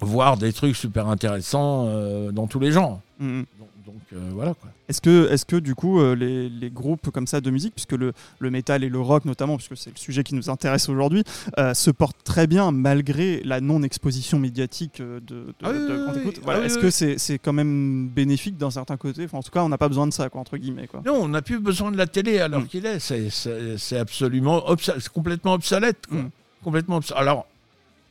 [0.00, 1.86] voir des trucs super intéressants
[2.32, 3.00] dans tous les genres.
[3.18, 3.46] Mm, mm.
[3.58, 4.70] Donc, donc, voilà quoi.
[4.88, 7.92] Est-ce que, est que du coup euh, les, les groupes comme ça de musique, puisque
[7.92, 11.24] le, le métal et le rock notamment, puisque c'est le sujet qui nous intéresse aujourd'hui,
[11.58, 15.86] euh, se portent très bien malgré la non-exposition médiatique euh, de, de, Ah oui, de
[15.96, 16.20] oui, Grande oui.
[16.22, 16.34] Écoute?
[16.38, 19.24] Ah Voilà, Est-ce que c'est c'est quand même bénéfique d'un certain côté?
[19.24, 20.86] Enfin, En tout cas, on n'a pas besoin de ça, quoi, entre guillemets.
[20.86, 21.02] Quoi.
[21.04, 22.66] Non, on n'a plus besoin de la télé l'heure Mm.
[22.66, 22.98] qu'il est.
[23.00, 26.06] C'est- absolument obs- complètement obsolète.
[26.08, 26.18] quoi.
[26.18, 26.30] Mm.
[26.62, 27.46] Complètement obs- Alors,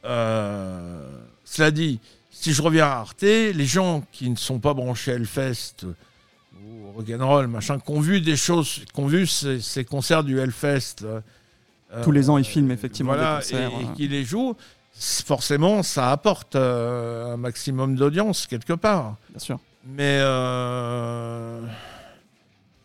[0.06, 1.10] euh,
[1.44, 2.00] cela dit,
[2.32, 5.86] si je reviens à Arte, les gens qui ne sont pas branchés à Hellfest
[6.64, 10.40] ou rock'n'roll, machin, qui ont vu des choses, qui ont vu ces, ces concerts du
[10.40, 11.04] Hellfest.
[11.04, 11.22] euh,
[12.04, 13.72] Tous les ans, ils euh, filment effectivement voilà, des concerts.
[13.80, 13.94] Et, et euh.
[13.96, 14.56] qui les jouent,
[14.98, 19.16] forcément, ça apporte euh, un maximum d'audience quelque part.
[19.30, 19.60] Bien sûr.
[19.88, 21.62] Mais, euh,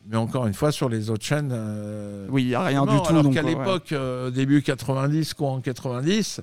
[0.07, 1.55] mais encore une fois, sur les autres chaînes.
[2.29, 3.09] Oui, il n'y a rien du tout.
[3.09, 3.55] Alors qu'à ouais.
[3.55, 3.95] l'époque,
[4.35, 6.41] début 90, courant 90,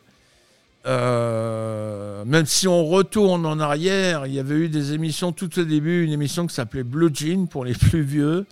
[0.87, 5.63] euh, même si on retourne en arrière, il y avait eu des émissions tout au
[5.63, 8.45] début, une émission qui s'appelait Blue Jean pour les plus vieux.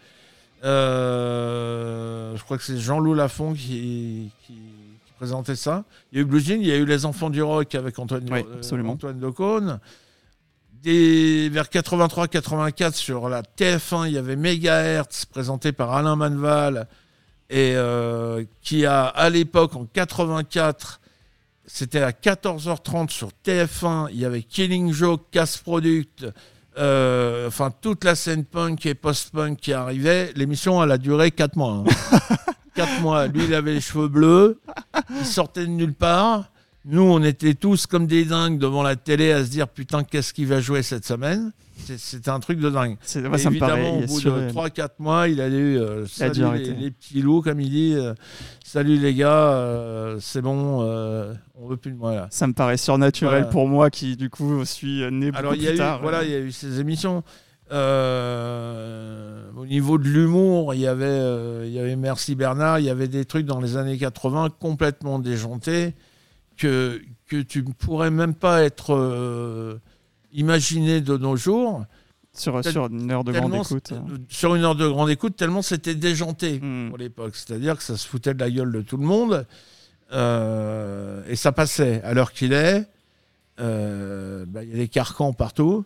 [1.05, 5.83] Euh, je crois que c'est Jean-Loup Lafont qui, qui- qui présentait ça.
[6.11, 7.97] Il y a eu Blue Jean, il y a eu Les Enfants du Rock avec
[7.99, 8.93] Antoine, Oui, euh, absolument.
[8.93, 9.79] Antoine Decaune.
[10.83, 16.88] Des, vers 83-84 sur la TF1, il y avait Megahertz présenté par Alain Manval
[17.49, 20.99] et euh, qui a à l'époque en 84
[21.68, 26.26] c'était à 14h30 sur TF1 il y avait Killing Joke Casse Product
[26.78, 30.34] euh, enfin toute la scène punk et post-punk qui arrivait.
[30.36, 31.84] L'émission elle a duré 4 mois
[32.76, 33.28] 4 mois.
[33.28, 34.59] Lui il avait les cheveux bleus.
[35.11, 36.51] Il sortait de nulle part
[36.86, 40.33] nous on était tous comme des dingues devant la télé à se dire putain qu'est-ce
[40.33, 41.51] qu'il va jouer cette semaine?
[41.97, 45.27] C'était un truc de dingue ouais, ça me évidemment, paraît au bout de 3-4 mois,
[45.27, 46.43] il a eu euh, salut
[46.79, 47.93] les, petits loups, comme il dit.
[47.95, 48.13] euh,
[48.63, 52.27] salut les gars, euh, c'est bon, euh, on veut plus de moi là.
[52.31, 53.51] Ça me paraît surnaturel Voilà.
[53.51, 56.01] pour moi qui, du coup, suis né Alors beaucoup il y a plus eu, tard.
[56.01, 57.23] voilà, il y a eu ces émissions.
[57.71, 62.86] Euh, au niveau de l'humour, il y avait, euh, il y avait Merci Bernard, il
[62.86, 65.93] y avait des trucs dans les années 80 complètement déjantés
[66.57, 69.77] que que tu ne pourrais même pas être euh,
[70.31, 71.85] imaginé de nos jours.
[72.33, 73.87] sur, tel- sur une heure de grande écoute.
[73.87, 76.89] c'était- sur une heure de grande écoute, tellement c'était déjanté Hmm.
[76.89, 77.35] pour l'époque.
[77.35, 79.45] C'est-à-dire que ça se foutait de la gueule de tout le monde.
[80.11, 82.01] euh, et ça passait.
[82.03, 82.85] À l'heure qu'il est,
[83.59, 85.85] euh, bah, il y a des carcans partout.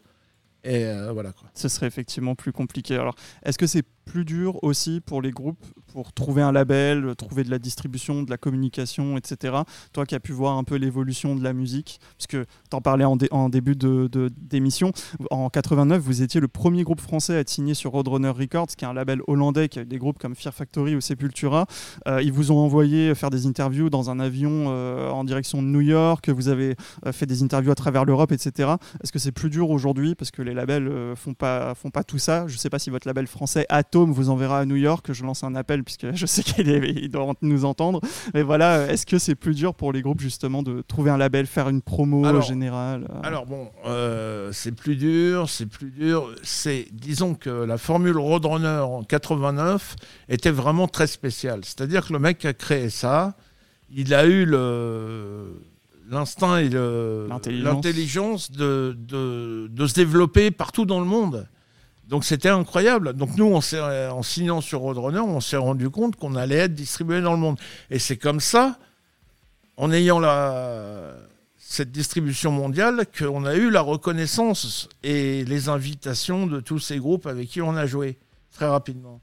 [0.65, 1.47] Et euh, voilà quoi.
[1.53, 2.95] ce serait effectivement plus compliqué.
[2.95, 7.43] Alors, est-ce que c'est plus dur aussi pour les groupes pour trouver un label, trouver
[7.43, 9.57] de la distribution, de la communication, etc.
[9.91, 13.05] Toi qui as pu voir un peu l'évolution de la musique, puisque tu en parlais
[13.05, 14.91] en, dé- en début de- de- d'émission,
[15.31, 18.85] en 89, vous étiez le premier groupe français à être signé sur Roadrunner Records, qui
[18.85, 21.65] est un label hollandais qui a eu des groupes comme Fear Factory ou Sepultura.
[22.07, 25.67] Euh, ils vous ont envoyé faire des interviews dans un avion euh, en direction de
[25.67, 26.75] New York, vous avez
[27.07, 28.69] euh, fait des interviews à travers l'Europe, etc.
[29.03, 32.19] Est-ce que c'est plus dur aujourd'hui parce que les labels font pas font pas tout
[32.19, 32.45] ça?
[32.47, 35.11] Je sais pas si votre label français Atom vous enverra à New York.
[35.11, 38.01] Je lance un appel puisque je sais qu'il doit nous entendre.
[38.33, 41.45] Mais voilà, est-ce que c'est plus dur pour les groupes justement de trouver un label,
[41.47, 46.29] faire une promo Alors- générale euh, Alors bon, euh, c'est plus dur, c'est plus dur.
[46.43, 49.95] C'est, disons que la formule Roadrunner en 89
[50.29, 51.61] était vraiment très spéciale.
[51.63, 53.35] C'est-à-dire que le mec qui a créé ça,
[53.91, 55.61] il a eu le,
[56.09, 57.63] l'instinct et L'intelligence.
[57.73, 61.47] l'intelligence de, de, de se développer partout dans le monde.
[62.09, 63.13] Donc c'était incroyable.
[63.13, 67.21] Donc nous, s'est, en signant sur Roadrunner, on s'est rendu compte qu'on allait être distribué
[67.21, 67.59] dans le monde.
[67.91, 68.79] Et c'est comme ça,
[69.77, 71.13] en ayant la,
[71.55, 77.27] cette distribution mondiale, qu'on a eu la reconnaissance et les invitations de tous ces groupes
[77.27, 78.17] avec qui on a joué
[78.51, 79.21] très rapidement.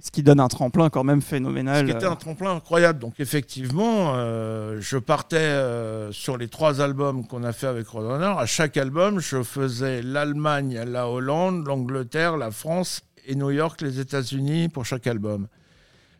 [0.00, 1.84] Ce qui donne un tremplin quand même Ce phénoménal.
[1.86, 3.00] qui était euh, un tremplin incroyable.
[3.00, 8.34] Donc effectivement, euh, je partais euh, sur les trois albums qu'on a fait avec Roadrunner.
[8.38, 13.98] À chaque album, je faisais l'Allemagne, la Hollande, l'Angleterre, la France et New York, les
[13.98, 15.48] États-Unis pour chaque album.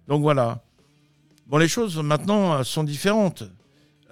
[0.09, 0.63] Donc voilà.
[1.47, 3.45] Bon, les choses maintenant euh, sont différentes.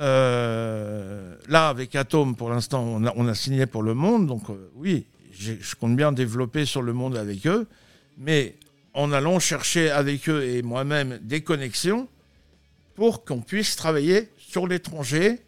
[0.01, 4.27] Euh, là, avec Atom, pour l'instant, on a, on a signé pour le monde.
[4.27, 7.67] Donc euh, oui, je compte bien développer sur le monde avec eux.
[8.17, 8.57] Mais
[8.97, 12.09] en allant chercher avec eux et moi-même des connexions
[12.95, 15.39] pour qu'on puisse travailler sur l'étranger.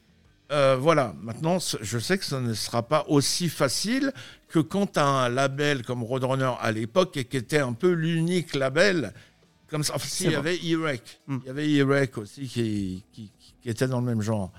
[0.53, 4.13] Euh, voilà, maintenant, je sais que ce ne sera pas aussi facile
[4.49, 9.15] que quand un label comme Roadrunner à l'époque et qui était un peu l'unique label.
[9.69, 11.21] Comme ça, enfin, il y avait E-Rec.
[11.27, 11.39] Hmm.
[11.43, 13.31] Il y avait E-Rec aussi qui, qui,
[13.63, 14.53] qui était dans le même genre.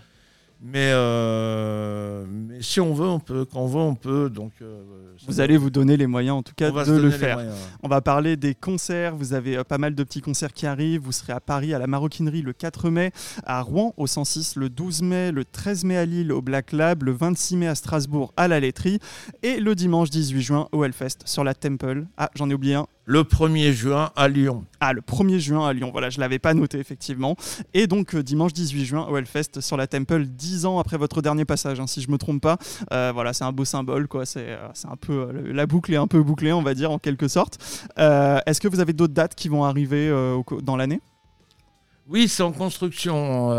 [0.61, 3.45] Mais, euh, mais si on veut, on peut.
[3.45, 4.29] Quand on veut, on peut.
[4.29, 4.81] Donc, euh,
[5.25, 7.37] Vous allez vous donner les moyens en tout cas de le faire.
[7.37, 7.55] moyens.
[7.81, 9.15] On va parler des concerts.
[9.15, 11.01] Vous avez euh, pas mal de petits concerts qui arrivent.
[11.01, 13.11] Vous serez à Paris à la Maroquinerie le 4 mai,
[13.45, 17.03] à Rouen au 106 le 12 mai, le 13 mai à Lille au Black Lab,
[17.03, 18.99] le 26 mai à Strasbourg à la Laiterie
[19.43, 22.05] et le dimanche 18 juin au Hellfest sur la Temple.
[22.17, 22.85] Ah, j'en ai oublié un.
[23.11, 24.65] Le 1er juin à Lyon.
[24.79, 25.89] Ah, le 1er juin à Lyon.
[25.91, 27.35] Voilà, je l'avais pas noté effectivement.
[27.73, 31.23] Et donc euh, dimanche 18 juin au Hellfest sur la Temple, 10 ans après votre
[31.23, 32.59] dernier passage, hein, si je me trompe pas.
[32.93, 34.27] Euh, voilà, c'est un beau symbole, quoi.
[34.27, 36.99] C'est euh, c'est un peu la boucle est un peu bouclée, on va dire en
[36.99, 37.57] quelque sorte.
[37.97, 41.01] Euh, Est-ce que vous avez d'autres dates qui vont arriver euh, dans l'année?
[42.07, 43.49] Oui, c'est en construction.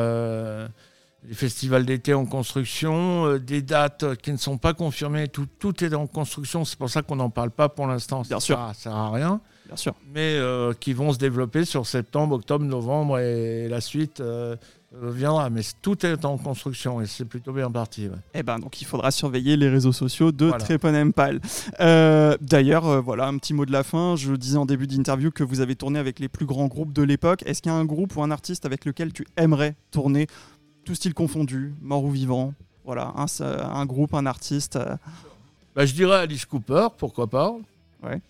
[1.28, 5.84] Les festivals d'été en construction, euh, des dates qui ne sont pas confirmées, tout, tout
[5.84, 8.24] est en construction, c'est pour ça qu'on n'en parle pas pour l'instant.
[8.24, 8.56] Ça sûr.
[8.56, 9.94] sert à- Ça sert à rien, Bien sûr.
[10.14, 14.56] mais euh, qui vont se développer sur septembre, octobre, novembre et la suite euh,
[14.92, 15.50] viendra.
[15.50, 18.08] Mais tout est en construction et c'est plutôt bien parti.
[18.08, 18.16] ouais.
[18.34, 20.64] Eh ben, donc il faudra surveiller les réseaux sociaux de Voilà.
[21.80, 24.16] Euh, D'ailleurs, voilà, un petit mot de la fin.
[24.16, 27.02] Je disais en début d'interview que vous avez tourné avec les plus grands groupes de
[27.02, 27.42] l'époque.
[27.46, 30.26] Est-ce qu'il y a un groupe ou un artiste avec lequel tu aimerais tourner,
[30.90, 32.52] tout style confondu, mort ou vivant
[32.84, 34.74] Voilà, un, un groupe, un artiste.
[34.74, 34.96] euh,
[35.76, 37.54] Bah, je dirais Alice Cooper, pourquoi pas.
[38.02, 38.20] Ouais.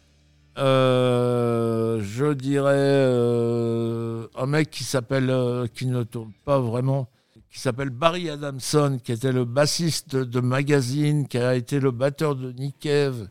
[0.59, 7.09] Euh, je dirais euh, un mec qui s'appelle, euh, qui ne tourne pas vraiment,
[7.51, 11.93] qui s'appelle Barry Adamson, qui était le bassiste de, de Magazine, qui a été le
[11.93, 13.27] batteur de Nick Cave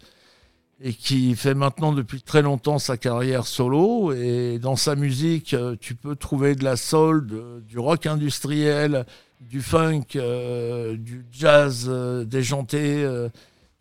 [0.81, 4.13] et qui fait maintenant depuis très longtemps sa carrière solo.
[4.13, 9.05] Et dans sa musique, euh, tu peux trouver de la soul, de- du rock industriel,
[9.41, 13.03] du funk, euh, du jazz euh, déjanté.
[13.03, 13.29] euh,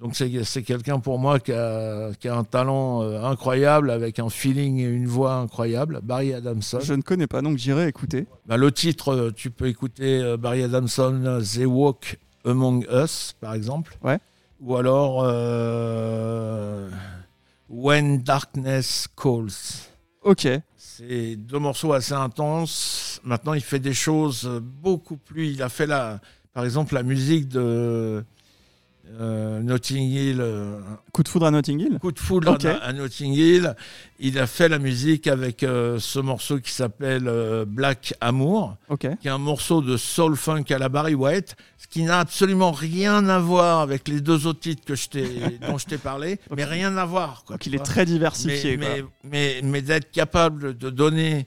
[0.01, 4.79] donc c'est quelqu'un pour moi qui a, qui a un talent incroyable, avec un feeling
[4.79, 6.79] et une voix incroyable, Barry Adamson.
[6.81, 8.27] Je ne connais pas, donc j'irai écouter.
[8.47, 13.97] Bah, le titre, tu peux écouter Barry Adamson, They Walk Among Us, par exemple.
[14.05, 14.19] Ouais.
[14.61, 16.91] Ou alors euh,
[17.69, 19.53] When Darkness Calls.
[20.23, 20.49] Ok.
[20.77, 23.21] C'est deux morceaux assez intenses.
[23.23, 25.49] Maintenant, il fait des choses beaucoup plus.
[25.53, 26.21] Il a fait la,
[26.53, 28.25] par exemple, la musique de
[29.21, 30.81] euh, Notting Hill, euh,
[31.13, 33.75] Coup de foudre à Notting Hill Coup de foudre à, à Notting Hill.
[34.21, 37.31] Il a fait la musique avec euh, ce morceau qui s'appelle
[37.67, 42.03] Black Amour, qui est un morceau de soul funk à la Barry White, ce qui
[42.03, 45.87] n'a absolument rien à voir avec les deux autres titres que je t'ai- dont je
[45.87, 47.45] t'ai parlé, mais rien à voir.
[47.47, 48.77] Quoi, Donc il est très diversifié,
[49.25, 51.47] mais, mais d'être capable de donner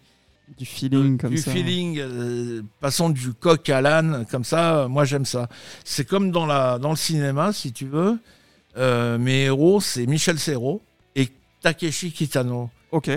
[0.58, 1.52] du feeling comme du ça.
[1.52, 5.50] feeling, euh, passant du coq à l'âne, comme ça, euh, moi j'aime ça.
[5.84, 8.20] C'est comme dans, la, dans le cinéma, si tu veux.
[8.78, 10.82] Euh, mes héros, c'est Michel Serrault
[11.16, 11.30] et
[11.62, 12.70] Takeshi Kitano.
[12.92, 13.10] Ok.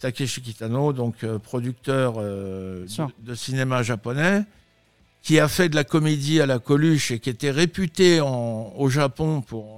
[0.00, 4.42] Takeshi Kitano, donc euh, producteur euh, de, de cinéma japonais,
[5.22, 8.88] qui a fait de la comédie à la Coluche et qui était réputé en- au
[8.88, 9.77] Japon pour, euh,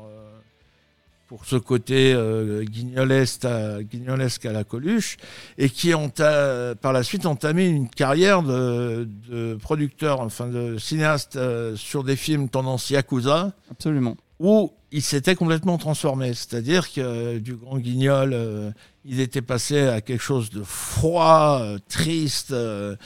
[1.30, 5.16] pour ce côté euh, guignolesque, à, guignolesque à la Coluche,
[5.58, 11.36] et qui ont par la suite entamé une carrière de, de producteur, enfin de cinéaste
[11.36, 14.16] euh, sur des films tendance Yakuza Absolument.
[14.40, 16.34] où il s'était complètement transformé.
[16.34, 18.72] C'est-à-dire que euh, du grand guignol, euh,
[19.04, 22.96] il était passé à quelque chose de froid, euh, triste euh,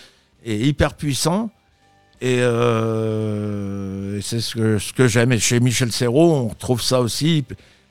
[0.47, 1.51] et hyper puissant.
[2.23, 5.39] Et, euh, et c'est ce que, ce que j'aime.
[5.39, 7.45] Chez Michel Serrault, on retrouve ça aussi.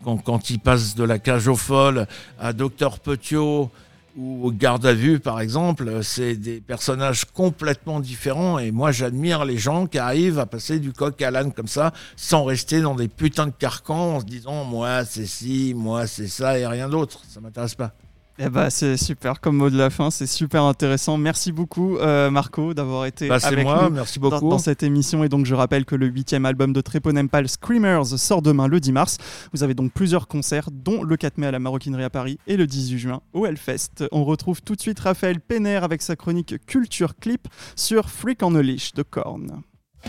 [0.04, 2.08] Quand, il passe de la cage aux folles
[2.40, 3.72] à Docteur Petiot
[4.16, 8.60] ou au Garde à vue, par exemple, c'est des personnages complètement différents.
[8.60, 11.94] Et moi, j'admire les gens qui arrivent à passer du coq à l'âne comme ça,
[12.16, 16.28] sans rester dans des putains de carcans en se disant moi c'est ci, moi c'est
[16.28, 17.22] ça et rien d'autre.
[17.28, 17.94] Ça m'intéresse pas.
[18.40, 21.18] Eh bah, c'est super comme mot de la fin, c'est super intéressant.
[21.18, 24.50] Merci beaucoup euh, Marco d'avoir été Bah, avec moi, nous merci dans, beaucoup.
[24.50, 25.24] dans cette émission.
[25.24, 28.92] Et donc je rappelle que le huitième album de Treponempal, Screamers, sort demain le 10
[28.92, 29.18] mars.
[29.54, 32.58] Vous avez donc plusieurs concerts, dont le 4 mai à la Maroquinerie à Paris et
[32.58, 34.06] le 18 juin au Hellfest.
[34.12, 38.56] On retrouve tout de suite Raphaël Penner avec sa chronique Culture Clip sur Freak on
[38.56, 39.62] a Leash de Korn.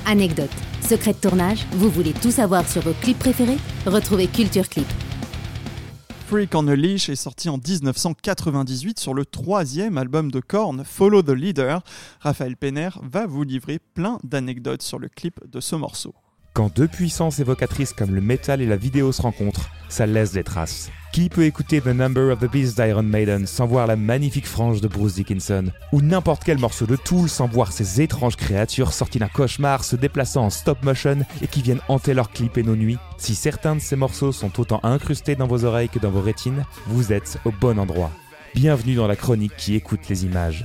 [0.07, 0.51] Anecdote,
[0.81, 3.59] secret de tournage, vous voulez tout savoir sur vos clips préférés?
[3.87, 4.87] Retrouvez Culture Clip.
[6.27, 11.23] Freak on a Leash est sorti en 1998 sur le troisième album de Korn, Follow
[11.23, 11.83] the Leader.
[12.21, 16.15] Raphaël Penner va vous livrer plein d'anecdotes sur le clip de ce morceau.
[16.55, 20.45] Quand deux puissances évocatrices comme le métal et la vidéo se rencontrent, ça laisse des
[20.45, 20.89] traces.
[21.13, 24.81] Qui peut écouter The Number of the Beast d'Iron Maiden sans voir la magnifique frange
[24.81, 29.19] de Bruce Dickinson Ou n'importe quel morceau de Tool sans voir ces étranges créatures sorties
[29.19, 32.77] d'un cauchemar se déplaçant en stop motion et qui viennent hanter leurs clips et nos
[32.77, 32.99] nuits?
[33.19, 36.65] Si certains de ces morceaux sont autant incrustés dans vos oreilles que dans vos rétines,
[36.87, 38.13] vous êtes au bon endroit.
[38.55, 40.65] Bienvenue dans la chronique qui écoute les images.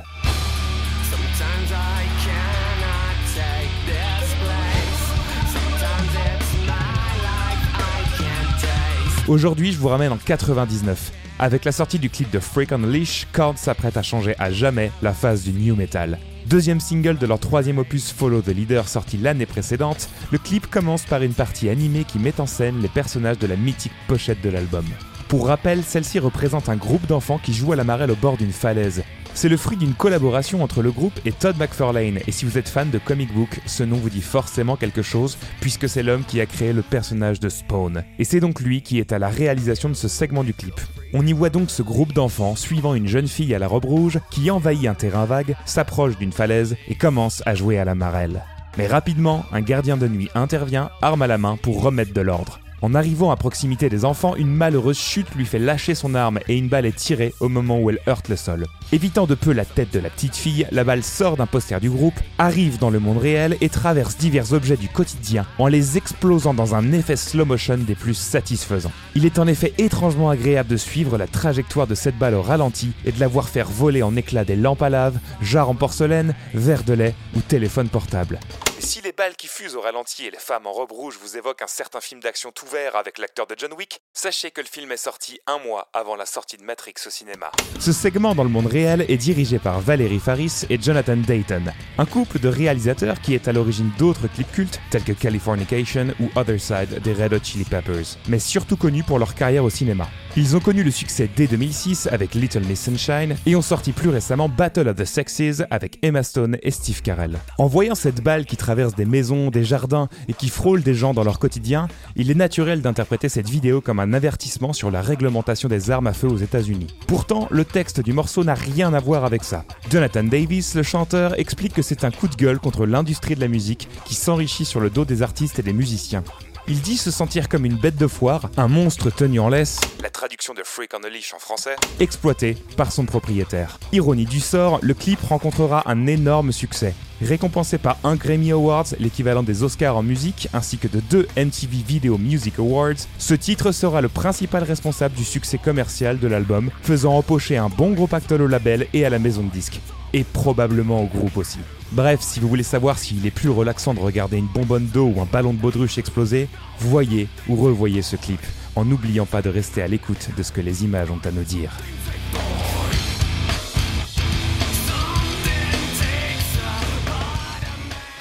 [9.29, 11.11] Aujourd'hui, je vous ramène en 99.
[11.37, 14.91] Avec la sortie du clip de Freak on Leash, Korn s'apprête à changer à jamais
[15.03, 16.17] la phase du new metal.
[16.47, 21.03] Deuxième single de leur troisième opus Follow the Leader sorti l'année précédente, le clip commence
[21.03, 24.49] par une partie animée qui met en scène les personnages de la mythique pochette de
[24.49, 24.85] l'album.
[25.29, 28.51] Pour rappel, celle-ci représente un groupe d'enfants qui jouent à la marelle au bord d'une
[28.51, 29.03] falaise.
[29.35, 32.67] C'est le fruit d'une collaboration entre le groupe et Todd McFarlane, et si vous êtes
[32.67, 36.41] fan de comic book, ce nom vous dit forcément quelque chose, puisque c'est l'homme qui
[36.41, 38.03] a créé le personnage de Spawn.
[38.17, 40.81] Et c'est donc lui qui est à la réalisation de ce segment du clip.
[41.13, 44.17] On y voit donc ce groupe d'enfants suivant une jeune fille à la robe rouge
[44.31, 48.43] qui envahit un terrain vague, s'approche d'une falaise et commence à jouer à la marelle.
[48.79, 52.59] Mais rapidement, un gardien de nuit intervient, arme à la main, pour remettre de l'ordre.
[52.81, 56.57] En arrivant à proximité des enfants, une malheureuse chute lui fait lâcher son arme et
[56.57, 58.65] une balle est tirée au moment où elle heurte le sol.
[58.91, 61.89] Évitant de peu la tête de la petite fille, la balle sort d'un poster du
[61.89, 66.53] groupe, arrive dans le monde réel et traverse divers objets du quotidien en les explosant
[66.53, 68.91] dans un effet slow motion des plus satisfaisants.
[69.15, 72.91] Il est en effet étrangement agréable de suivre la trajectoire de cette balle au ralenti
[73.05, 76.33] et de la voir faire voler en éclats des lampes à lave, jarres en porcelaine,
[76.53, 78.39] verres de lait ou téléphone portable.
[78.81, 81.61] Si les balles qui fusent au ralenti et les femmes en robe rouge vous évoquent
[81.61, 84.89] un certain film d'action tout vert avec l'acteur de John Wick, sachez que le film
[84.93, 87.51] est sorti un mois avant la sortie de Matrix au cinéma.
[87.77, 91.65] Ce segment dans le monde réel est dirigé par Valérie Faris et Jonathan Dayton,
[91.97, 96.29] un couple de réalisateurs qui est à l'origine d'autres clips cultes tels que Californication ou
[96.39, 100.07] Other Side des Red Hot Chili Peppers, mais surtout connus pour leur carrière au cinéma.
[100.37, 104.09] Ils ont connu le succès dès 2006 avec Little Miss Sunshine et ont sorti plus
[104.09, 107.39] récemment Battle of the Sexes avec Emma Stone et Steve Carell.
[107.57, 111.13] En voyant cette balle qui traverse des maisons, des jardins et qui frôle des gens
[111.13, 115.67] dans leur quotidien, il est naturel d'interpréter cette vidéo comme un avertissement sur la réglementation
[115.67, 116.87] des armes à feu aux États-Unis.
[117.07, 119.65] Pourtant, le texte du morceau n'a rien à voir avec ça.
[119.89, 123.47] Jonathan Davis, le chanteur, explique que c'est un coup de gueule contre l'industrie de la
[123.47, 126.23] musique qui s'enrichit sur le dos des artistes et des musiciens.
[126.71, 130.11] Il dit se sentir comme une bête de foire, un monstre tenu en laisse, la
[130.11, 133.79] traduction de Freak on a Leash en français, exploité par son propriétaire.
[133.91, 136.93] Ironie du sort, le clip rencontrera un énorme succès.
[137.23, 141.77] Récompensé par un Grammy Awards, l'équivalent des Oscars en musique, ainsi que de deux MTV
[141.87, 147.15] Video Music Awards, ce titre sera le principal responsable du succès commercial de l'album, faisant
[147.15, 149.81] empocher un bon gros pactole au label et à la maison de disques.
[150.13, 151.57] Et probablement au groupe aussi.
[151.91, 155.21] Bref, si vous voulez savoir s'il est plus relaxant de regarder une bonbonne d'eau ou
[155.21, 156.47] un ballon de baudruche exploser,
[156.79, 158.41] voyez ou revoyez ce clip,
[158.75, 161.43] en n'oubliant pas de rester à l'écoute de ce que les images ont à nous
[161.43, 161.71] dire.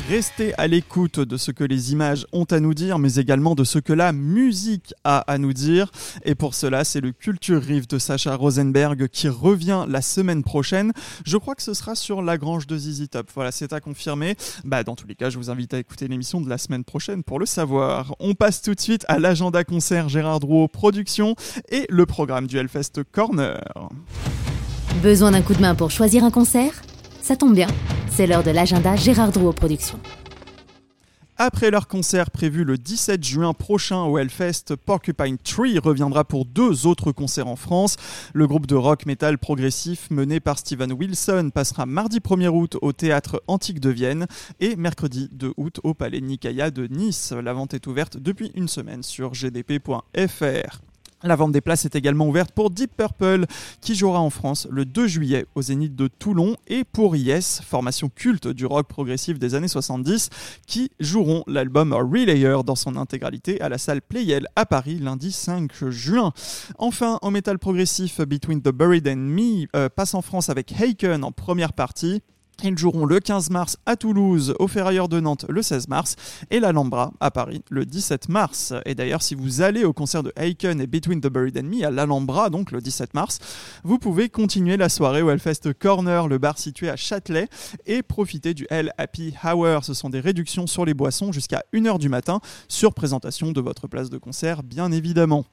[0.08, 3.62] Restez à l'écoute de ce que les images ont à nous dire, mais également de
[3.62, 5.90] ce que la musique a à nous dire.
[6.24, 10.92] Et pour cela, c'est le Culture Riff de Sacha Rosenberg qui revient la semaine prochaine.
[11.26, 13.28] Je crois que ce sera sur La Grange de ZZ Top.
[13.34, 14.34] Voilà, c'est à confirmer.
[14.64, 17.22] Bah, dans tous les cas, je vous invite à écouter l'émission de la semaine prochaine
[17.22, 18.14] pour le savoir.
[18.18, 21.34] On passe tout de suite à l'agenda concert Gérard Drouot Production
[21.70, 23.60] et le programme du Hellfest Corner.
[25.02, 26.72] Besoin d'un coup de main pour choisir un concert?
[27.28, 27.66] Ça tombe bien,
[28.08, 30.00] c'est l'heure de l'agenda Gérard Drouot Productions.
[31.36, 36.86] Après leur concert prévu le 17 juin prochain au Hellfest, Porcupine Tree reviendra pour deux
[36.86, 37.96] autres concerts en France.
[38.32, 42.94] Le groupe de rock metal progressif mené par Steven Wilson passera mardi 1er août au
[42.94, 44.26] théâtre Antique de Vienne
[44.60, 47.34] et mercredi 2 août au Palais Nicaïa de Nice.
[47.44, 50.80] La vente est ouverte depuis une semaine sur gdp.fr.
[51.24, 53.46] La vente des places est également ouverte pour Deep Purple,
[53.80, 58.08] qui jouera en France le 2 juillet au Zénith de Toulon, et pour Yes, formation
[58.08, 60.30] culte du rock progressif des années 70,
[60.68, 65.90] qui joueront l'album Relayer dans son intégralité à la salle Playel à Paris lundi 5
[65.90, 66.32] juin.
[66.78, 71.24] Enfin, en métal progressif, Between the Buried and Me euh, passe en France avec Haken
[71.24, 72.22] en première partie.
[72.64, 76.16] Ils joueront le 15 mars à Toulouse, au Ferrailleur de Nantes le 16 mars
[76.50, 78.74] et l'Alhambra à Paris le 17 mars.
[78.84, 81.84] Et d'ailleurs, si vous allez au concert de Aiken et Between the Buried and Me
[81.84, 83.38] à l'Alhambra, donc le 17 mars,
[83.84, 87.48] vous pouvez continuer la soirée au Hellfest Corner, le bar situé à Châtelet,
[87.86, 89.84] et profiter du Hell Happy Hour.
[89.84, 93.86] Ce sont des réductions sur les boissons jusqu'à 1h du matin, sur présentation de votre
[93.86, 95.44] place de concert, bien évidemment.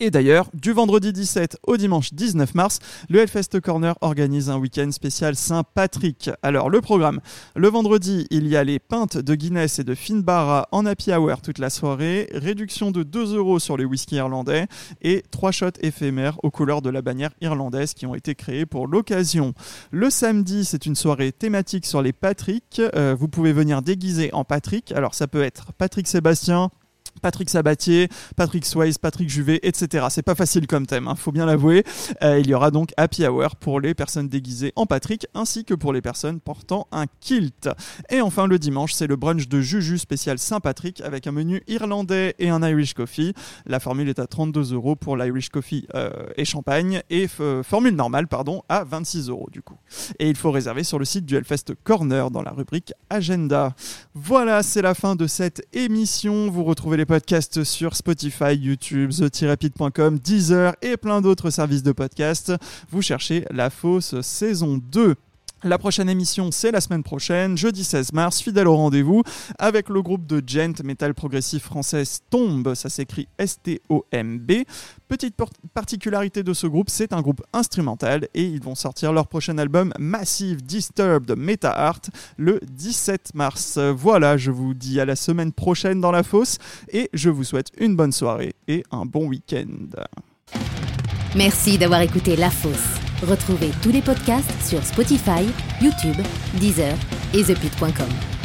[0.00, 2.78] Et d'ailleurs, du vendredi 17 au dimanche 19 mars,
[3.08, 6.30] le Hellfest Corner organise un week-end spécial Saint-Patrick.
[6.42, 7.20] Alors, le programme.
[7.56, 11.42] Le vendredi, il y a les pintes de Guinness et de Finbarra en happy hour
[11.42, 14.68] toute la soirée, réduction de 2 euros sur les whisky irlandais
[15.02, 18.86] et 3 shots éphémères aux couleurs de la bannière irlandaise qui ont été créés pour
[18.86, 19.52] l'occasion.
[19.90, 22.80] Le samedi, c'est une soirée thématique sur les Patrick.
[22.94, 24.92] Euh, vous pouvez venir déguiser en Patrick.
[24.92, 26.70] Alors, ça peut être Patrick Sébastien,
[27.20, 30.06] Patrick Sabatier, Patrick Swayze, Patrick Juvet, etc.
[30.10, 31.84] C'est pas facile comme thème, hein, faut bien l'avouer.
[32.22, 35.74] Euh, il y aura donc Happy Hour pour les personnes déguisées en Patrick ainsi que
[35.74, 37.68] pour les personnes portant un kilt.
[38.10, 42.34] Et enfin le dimanche, c'est le brunch de Juju spécial Saint-Patrick avec un menu irlandais
[42.38, 43.34] et un Irish Coffee.
[43.66, 47.94] La formule est à 32 euros pour l'Irish Coffee euh, et champagne et f- formule
[47.94, 49.76] normale pardon à 26 euros du coup.
[50.18, 53.74] Et il faut réserver sur le site du Hellfest Corner dans la rubrique Agenda.
[54.14, 56.50] Voilà, c'est la fin de cette émission.
[56.50, 62.52] Vous retrouvez les podcasts sur Spotify, YouTube, the-rapid.com, Deezer et plein d'autres services de podcast.
[62.90, 65.16] Vous cherchez La Fausse saison 2.
[65.64, 69.24] La prochaine émission, c'est la semaine prochaine, jeudi 16 mars, fidèle au rendez-vous,
[69.58, 74.52] avec le groupe de gent metal progressif française Tombe, ça s'écrit S-T-O-M-B.
[75.08, 75.34] Petite
[75.74, 79.92] particularité de ce groupe, c'est un groupe instrumental et ils vont sortir leur prochain album
[79.98, 82.02] Massive Disturbed Meta Art
[82.36, 83.78] le 17 mars.
[83.78, 86.58] Voilà, je vous dis à la semaine prochaine dans la fosse
[86.92, 89.66] et je vous souhaite une bonne soirée et un bon week-end.
[91.34, 93.07] Merci d'avoir écouté La Fosse.
[93.22, 95.46] Retrouvez tous les podcasts sur Spotify,
[95.80, 96.16] YouTube,
[96.54, 96.94] Deezer
[97.34, 98.37] et ThePit.com.